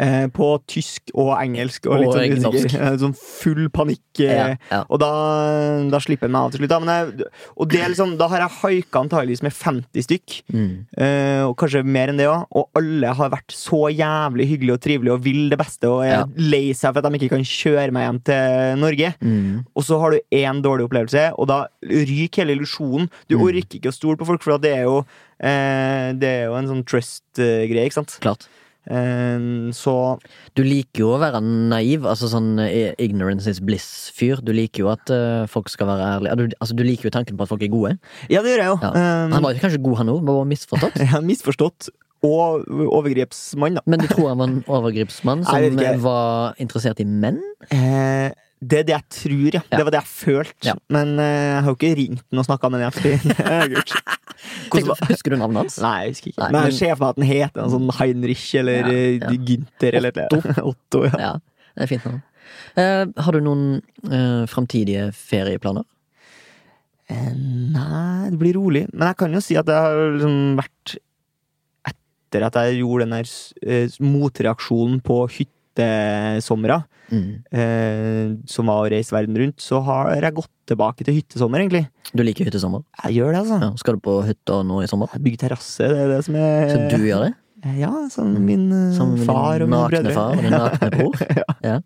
[0.00, 2.54] Eh, på tysk og engelsk og, Og litt sånn.
[2.80, 4.00] Eh, Sånn full panikk.
[4.24, 4.78] Eh, Ja, ja.
[4.88, 5.10] Og da,
[5.92, 6.70] da slipper jeg meg av til slutt.
[6.72, 7.26] Da, men jeg,
[7.60, 10.38] og det liksom, da har jeg haika antakeligvis med 50 stykk.
[10.56, 10.70] Mm.
[10.96, 12.46] Eh, og kanskje mer enn det òg.
[12.56, 16.14] Og alle har vært så jævlig hyggelige og trivelige og vil det beste og er
[16.14, 16.24] Ja.
[16.40, 19.12] lei seg for at de ikke kan kjøre meg hjem til Norge.
[19.20, 19.60] Mm.
[19.76, 23.10] Og så har du én dårlig opplevelse, og da ryker hele illusjonen.
[23.28, 23.44] Du Mm.
[23.44, 25.04] orker ikke å stole på folk, for det er jo,
[25.38, 28.16] eh, det er jo en sånn trust-greie, ikke sant?
[28.24, 28.48] Klart.
[28.90, 29.44] Eh,
[29.76, 29.94] så
[30.58, 34.42] Du liker jo å være naiv, altså sånn eh, ignorance is bliss-fyr.
[34.44, 36.52] Du liker jo at eh, folk skal være ærlige.
[36.58, 37.96] Altså, du liker jo tanken på at folk er gode.
[38.32, 38.78] Ja, det gjør jeg jo.
[38.82, 38.92] Ja.
[38.92, 41.02] Eh, Han var jo kanskje god, han òg, bare misforstått.
[41.12, 41.90] ja, misforstått.
[42.22, 43.82] Og overgrepsmann, da.
[43.90, 47.40] Men du tror han var en overgrepsmann som Nei, var interessert i menn?
[47.74, 48.30] Eh,
[48.62, 49.62] det er det jeg tror, ja.
[49.72, 49.78] Ja.
[49.80, 50.68] Det var det jeg følte.
[50.68, 50.74] Ja.
[50.94, 52.92] Men eh, jeg har jo ikke ringt den og snakka med den
[54.72, 55.78] Hvordan husker du navnet hans?
[55.82, 56.42] Nei, jeg husker ikke.
[56.42, 59.30] Nei, men men- den heter en sånn Heinrich eller Ja, eh, ja.
[59.30, 60.42] Gynter eller Otto.
[60.72, 61.14] Otto ja.
[61.18, 61.32] Ja,
[61.76, 62.22] det er fint navn.
[62.76, 63.64] Uh, har du noen
[64.08, 65.84] uh, framtidige ferieplaner?
[67.10, 67.32] Uh,
[67.76, 68.86] nei, det blir rolig.
[68.92, 70.96] Men jeg kan jo si at det har liksom vært
[71.92, 73.32] etter at jeg gjorde den der
[73.68, 75.18] uh, motreaksjonen på
[75.76, 77.42] hyttesomra, Mm.
[77.52, 81.88] eh, som var å reise verden rundt, så har jeg gått tilbake til hyttesommer, egentlig.
[82.14, 82.84] Du liker hyttesommer?
[83.04, 83.60] Jeg gjør det, altså.
[83.60, 83.70] Ja.
[83.76, 85.08] Skal du på hytta nå i sommer?
[85.12, 87.34] Jeg bygger terrasse, det er det som er Så du gjør det?
[87.78, 90.12] Ja, som min eh, Som far og mine brødre.
[90.12, 91.14] far og din nakne bror?
[91.62, 91.76] Ja.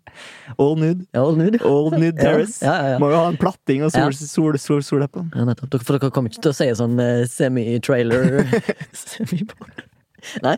[0.57, 1.05] All nude.
[1.13, 1.59] Ja, all nude.
[1.61, 2.63] Old nude terrace.
[2.65, 2.97] Ja.
[2.97, 5.27] Må jo ha en platting og sol, sol, sol, sol, på.
[5.35, 5.75] Ja, nettopp.
[5.83, 8.47] For dere kommer ikke til å si sånn eh, semi-trailer
[8.93, 9.43] semi
[10.41, 10.55] Nei.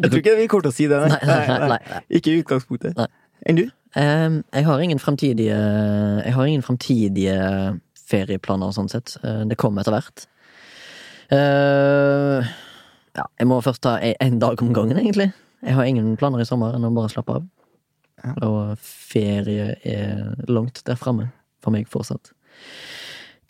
[0.00, 2.00] Jeg tror ikke vi kommer til å si det, Nei, nei, nei.
[2.18, 2.96] Ikke i utgangspunktet.
[3.46, 3.64] Enn du?
[3.98, 5.56] Ehm, jeg har ingen framtidige
[6.24, 7.36] Jeg har ingen framtidige
[8.10, 9.16] ferieplaner, sånn sett.
[9.22, 10.24] Eh, det kommer etter hvert.
[11.30, 12.50] Eh,
[13.16, 15.28] ja, jeg må først ta en, en dag om gangen, egentlig.
[15.62, 17.46] Jeg har ingen planer i sommer enn å bare slappe av.
[18.24, 18.34] Ja.
[18.48, 21.30] Og ferie er langt der framme
[21.62, 22.32] for meg fortsatt.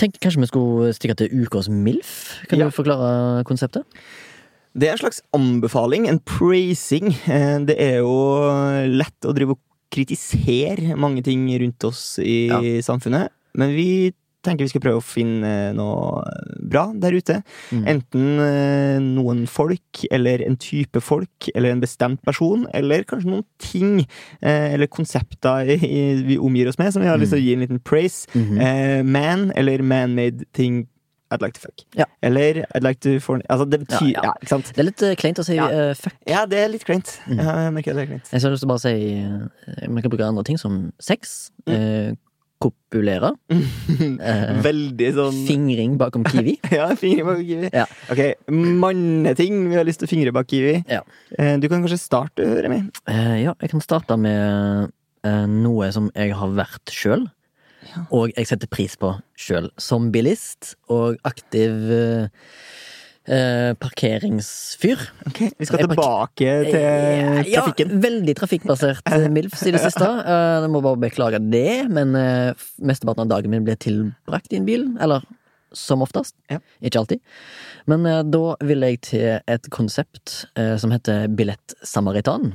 [0.01, 2.13] Tenkte kanskje vi skulle stikke til ukas MILF.
[2.49, 2.67] Kan Ja.
[2.69, 3.85] du forklare konseptet?
[4.75, 7.11] Det er en slags anbefaling, en praising.
[7.27, 8.15] Eh, Det er jo
[8.87, 9.61] lett å drive og
[9.91, 12.61] kritisere mange ting rundt oss i Ja.
[12.81, 14.13] samfunnet, men vi
[14.43, 16.23] tenker vi skal prøve å finne noe
[16.63, 17.43] bra der ute.
[17.73, 17.83] Mm.
[17.93, 23.45] Enten eh, noen folk, eller en type folk, eller en bestemt person, eller kanskje noen
[23.59, 24.07] ting,
[24.41, 27.61] eh, eller konsepter vi omgir oss med, som vi har lyst til å gi en
[27.67, 28.27] liten praise.
[28.33, 29.05] Mm -hmm.
[29.05, 30.87] man, eller man-made thing
[31.31, 31.85] I'd like to fuck.
[31.95, 32.05] Ja.
[32.27, 33.39] Eller I'd like to for...
[33.49, 34.73] Altså, det betyr Ja, Ja, ikke sant?
[34.75, 35.69] Det er litt uh, kleint å si Ja.
[35.71, 36.17] eh, fuck.
[36.27, 37.13] Ja, det er litt kleint.
[37.29, 37.39] Mm.
[37.39, 38.33] Ja, jeg merker det er kleint.
[38.33, 41.53] Jeg har lyst til å bare si eh, Man kan bruke andre ting som sex.
[41.71, 42.11] Eh,
[42.61, 43.31] kopulere.
[44.67, 46.59] Veldig sånn Fingring bakom kiwi.
[46.77, 47.71] Ja, fingring bakom kiwi.
[47.73, 47.87] Ja.
[48.13, 48.21] Ok,
[48.53, 50.81] manneting vi har lyst til å fingre bak kiwi.
[50.91, 51.01] Ja.
[51.63, 52.83] Du kan kanskje starte, Remi?
[53.09, 54.91] Ja, jeg kan starte med
[55.25, 57.27] noe som jeg har vært sjøl.
[57.89, 58.05] Ja.
[58.15, 59.71] Og jeg setter pris på sjøl.
[59.81, 62.29] Som bilist og aktiv eh,
[63.31, 65.03] eh, parkeringsfyr.
[65.31, 66.79] Ok, Vi skal tilbake til
[67.55, 67.91] trafikken.
[67.95, 70.07] Ja, veldig trafikkbasert Milf, MILFs i det siste.
[70.07, 74.61] Eh, Jeg må bare beklage det, men eh, mesteparten av dagen min blir tilbrakt i
[74.61, 74.89] en bil.
[75.01, 75.25] Eller
[75.73, 76.35] som oftest.
[76.51, 76.59] Ja.
[76.83, 77.21] Ikke alltid.
[77.91, 82.53] Men eh, da vil jeg til et konsept eh, som heter Billettsamaritan.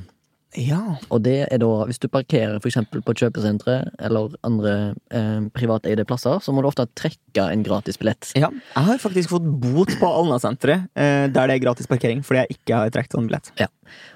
[0.54, 0.96] Ja.
[1.12, 3.74] Og det er da, hvis du parkerer eksempel på kjøpesentre
[4.06, 8.30] eller andre eh, privateide plasser, så må du ofte trekke en gratis billett.
[8.38, 8.48] ja.
[8.76, 12.58] Jeg har faktisk fått bot på Alna-senteret, eh, der det er gratis parkering, fordi jeg
[12.60, 13.52] ikke har trukket sånn billett.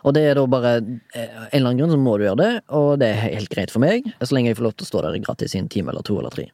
[0.07, 2.53] Og det er da bare eh, en eller annen grunn så må du gjøre det,
[2.79, 5.05] og det er helt greit for meg, så lenge jeg får lov til å stå
[5.07, 6.49] der gratis i en time eller to eller tre.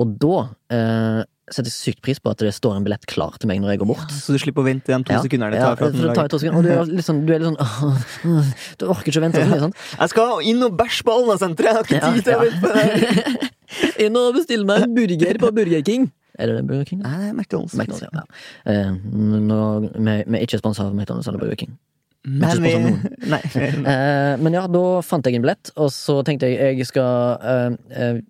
[0.00, 0.36] Og da
[0.72, 3.80] eh, setter sykt pris på at det står en billett klar til meg når jeg
[3.82, 4.12] går bort.
[4.14, 5.20] Så du slipper å vente de to Ja.
[5.24, 5.74] sekundene det tar.
[5.74, 8.52] Ja, for det tar to sekunder, og du er litt sånn, du er litt sånn
[8.78, 9.74] Du orker ikke å vente så mye, sånn.
[9.98, 11.66] Jeg skal inn og bæsje på Alnasenteret!
[11.66, 13.50] Jeg har ikke Ja, tid til å vente på det!
[14.06, 16.10] Inn og bestille meg en burger på Burger King!
[16.38, 17.02] Er det Burger King?
[17.04, 17.74] Nei, det er McDonald's.
[17.76, 18.22] McDonald's, ja.
[18.22, 18.72] ja.
[18.72, 18.92] Eh,
[19.42, 19.58] nå,
[19.98, 21.74] vi, vi er ikke sponsa av McDonald's eller Burger King.
[22.24, 22.72] Men vi
[23.34, 23.40] Nei.
[23.58, 27.76] Eh, men ja, da fant jeg en billett, og så tenkte jeg jeg skal eh,
[27.98, 28.20] eh,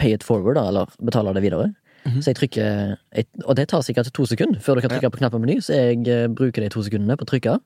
[0.00, 1.68] pay it forward, da, eller betale det videre.
[2.04, 2.20] Mhm.
[2.20, 5.22] Så jeg trykker et, Og det tar sikkert to sekunder før du kan trykke på
[5.22, 7.58] knappen meny, så jeg eh, bruker de to sekundene på å trykke.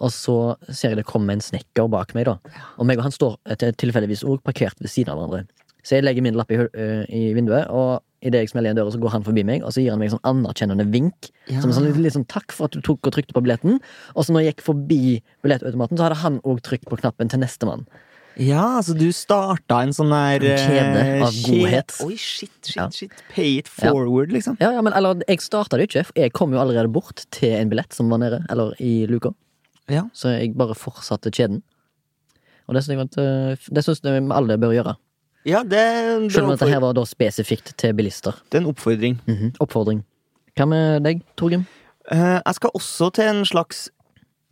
[0.00, 0.36] Og så
[0.70, 2.38] ser jeg det komme en snekker bak meg, da.
[2.80, 5.44] Og meg og han står til tilfeldigvis òg parkert ved siden av hverandre.
[5.84, 8.80] Så jeg legger min lapp i, uh, eh, i vinduet, og idet jeg smeller igjen
[8.80, 11.30] døra, så går han forbi meg, og så gir han meg en sånn anerkjennende vink.
[11.48, 11.62] Ja.
[11.62, 13.80] Som en sånn litt, litt sånn takk for at du tok og trykte på billetten.
[14.12, 15.00] Og så når jeg gikk forbi
[15.44, 17.86] billettautomaten, så hadde han òg trykt på knappen til nestemann.
[18.40, 21.96] Ja, altså du starta en sånn der kjede eh, av kjede- godhet.
[22.06, 22.86] Oi, shit, shit, Ja.
[22.88, 23.12] shit.
[23.34, 24.56] Pay it forward, liksom.
[24.60, 27.68] Ja, ja, men eller, jeg starta det ikke, jeg kom jo allerede bort til en
[27.68, 29.34] billett som var nede, eller i luka.
[29.90, 30.06] Ja.
[30.14, 31.60] Så jeg bare fortsatte kjeden.
[32.68, 34.96] Og det syns jeg eh, jeg alle bør gjøre.
[35.44, 38.34] Ja, det, det, Selv om dette her var da spesifikt til bilister.
[38.50, 39.20] det er en oppfordring.
[39.26, 39.54] Mhm.
[39.60, 40.02] Oppfordring.
[40.56, 41.66] Hva med deg, Torgrim?
[42.10, 43.88] Uh, jeg skal også til en slags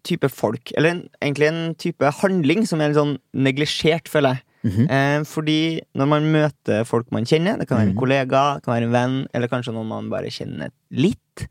[0.09, 4.45] type folk, eller en, egentlig en type handling som er litt sånn neglisjert, føler jeg.
[4.69, 4.87] Mhm.
[4.91, 5.59] Eh, fordi
[5.95, 8.01] når man møter folk man kjenner, det kan være en Mhm.
[8.01, 11.47] kollega, det kan være en venn, eller kanskje noen man bare kjenner litt,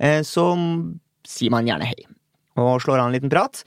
[0.00, 0.48] eh, så
[1.24, 2.04] sier man gjerne hei.
[2.56, 3.62] Og slår av en liten prat.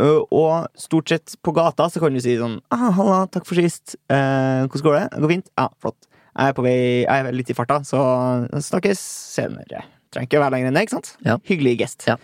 [0.00, 3.54] Uh, og stort sett på gata så kan du si sånn ah, 'Halla, takk for
[3.54, 3.94] sist.
[4.08, 6.08] Eh, hvordan går det?' 'Det går fint.' Ja, flott.
[6.32, 8.96] Jeg er på vei, jeg er litt i farta, så snakkes
[9.36, 9.84] senere.
[10.10, 11.16] Trenger ikke være lenger enn det, ikke sant?
[11.26, 11.36] Ja.
[11.44, 12.06] Hyggelig gest.
[12.08, 12.16] Ja.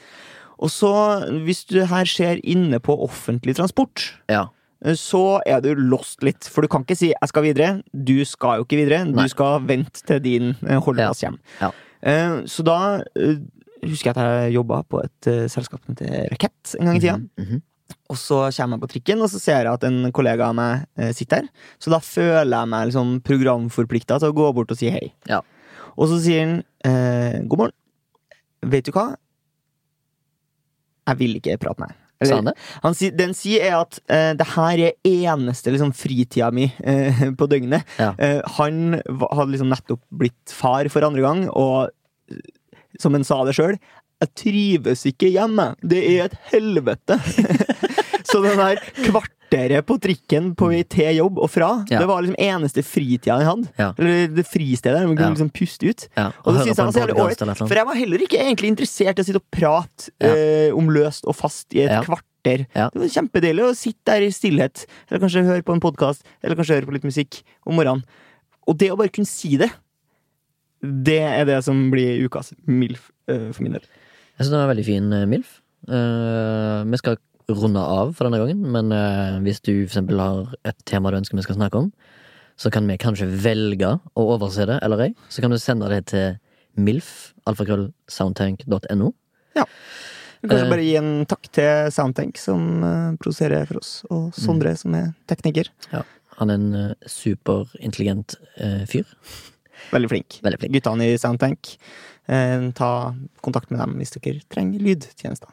[0.58, 0.92] Og så,
[1.46, 4.46] hvis du her skjer inne på offentlig transport, Ja.
[4.94, 6.44] så er du lost litt.
[6.44, 7.82] For du kan ikke si 'jeg skal videre'.
[7.92, 9.04] Du skal jo ikke videre.
[9.04, 9.22] Nei.
[9.24, 11.38] Du skal vente til din eh, holdeplass kommer.
[11.60, 11.70] Ja.
[12.02, 12.42] Ja.
[12.46, 13.38] Så da eh,
[13.84, 17.00] husker jeg at jeg jobba på et eh, selskap som heter Rakett en gang i
[17.00, 17.16] tida.
[17.16, 17.62] Mm -hmm.
[18.10, 20.86] Og så kommer jeg på trikken, og så ser jeg at en kollega av meg
[20.98, 21.48] eh, sitter der.
[21.78, 25.12] Så da føler jeg meg liksom programforplikta til å gå bort og si hei.
[25.28, 25.40] Ja.
[25.96, 27.76] Og så sier han eh, god morgen.
[28.62, 29.16] Vet du hva?
[31.08, 32.04] Jeg vil ikke prate med deg.
[32.26, 32.54] Sa han det?
[32.82, 37.22] Han sier- den sier er at uh, det her er eneste liksom, fritida mi uh,
[37.38, 37.86] på døgnet.
[38.00, 38.10] Ja.
[38.18, 41.92] Uh, han hadde liksom nettopp blitt far for andre gang, og
[42.32, 42.42] eh,
[42.98, 43.78] som han sa det sjøl
[44.18, 45.72] jeg trives ikke hjemme.
[45.78, 47.18] Det er et helvete.
[48.28, 48.76] Så den der
[49.08, 52.00] kvarteret på trikken på vei til jobb og fra, Ja.
[52.02, 53.70] det var liksom eneste fritida han hadde.
[53.80, 53.92] Ja.
[53.96, 56.08] Eller det fristedet man kunne liksom puste ut.
[56.18, 57.42] Ja, Og det synes jeg var så jævlig året.
[57.46, 57.62] ålreit.
[57.68, 61.24] For jeg var heller ikke egentlig interessert i å sitte og prate eh, om løst
[61.24, 62.02] og fast i et Ja.
[62.04, 62.66] kvarter.
[62.76, 62.90] Ja.
[62.92, 66.56] Det var kjempedeilig å sitte der i stillhet, eller kanskje høre på en podkast, eller
[66.56, 68.04] kanskje høre på litt musikk om morgenen.
[68.68, 69.70] Og det å bare kunne si det,
[70.82, 73.82] det er det som blir ukas MILF eh, for min del.
[74.38, 75.60] Jeg synes det var en veldig fin eh, MILF.
[75.88, 77.16] Uh, vi skal
[77.48, 81.16] runde av for denne gangen, men eh, hvis du for eksempel har et tema du
[81.20, 81.88] ønsker vi skal snakke om,
[82.58, 85.10] så kan vi kanskje velge å overse det eller ei.
[85.32, 86.36] Så kan du sende det til
[86.78, 89.12] milf, alfakrøllsoundtank.no.
[89.56, 89.64] Ja.
[90.44, 90.70] Kanskje Eh.
[90.70, 95.08] bare gi en takk til Soundtank, som eh, produserer for oss, og Sondre, som er
[95.26, 95.70] tekniker.
[96.38, 99.08] Han er en eh, superintelligent eh, fyr.
[99.90, 100.38] Veldig flink.
[100.44, 100.76] Veldig flink.
[100.76, 101.72] Guttene i Soundtank,
[102.28, 105.50] eh, ta kontakt med dem hvis dere trenger lydtjenester.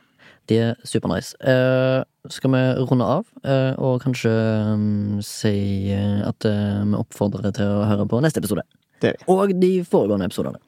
[0.50, 1.34] De er supernice.
[1.42, 4.34] Uh, skal vi runde av, uh, og kanskje
[4.74, 5.56] um, si
[5.94, 8.66] eh, at uh, vi oppfordrer deg til å høre på neste episode.
[9.02, 9.16] Det.
[9.32, 10.62] Og de foregående episodene.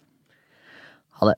[1.22, 1.38] Ha det.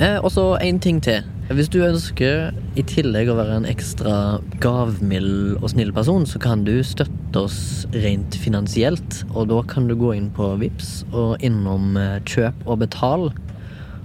[0.00, 1.26] Eh, og så en ting til.
[1.50, 6.62] Hvis du ønsker i tillegg å være en ekstra gavmild og snill person, så kan
[6.64, 7.60] du støtte oss
[7.92, 9.24] rent finansielt.
[9.34, 13.28] Og da kan du gå inn på Vips og innom eh, Kjøp og betal.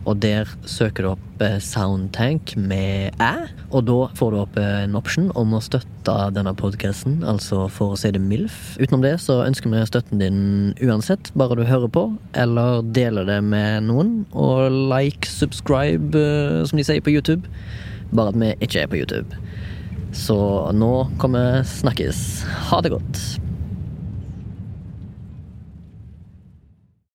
[0.06, 3.32] Og der søker du opp eh, Soundtank med æ,
[3.72, 7.96] og da får du opp eh, en option om å støtte denne podcasten, altså for
[7.96, 8.76] å si det MILF.
[8.78, 10.44] Utenom det så ønsker vi støtten din
[10.86, 12.06] uansett, bare du hører på,
[12.38, 17.50] eller deler det med noen, og like, subscribe, eh, som de sier på YouTube.
[18.14, 19.42] Bare at vi ikke er på YouTube.
[20.16, 20.38] Så
[20.78, 22.46] nå kommer snakkes.
[22.70, 23.26] Ha det godt.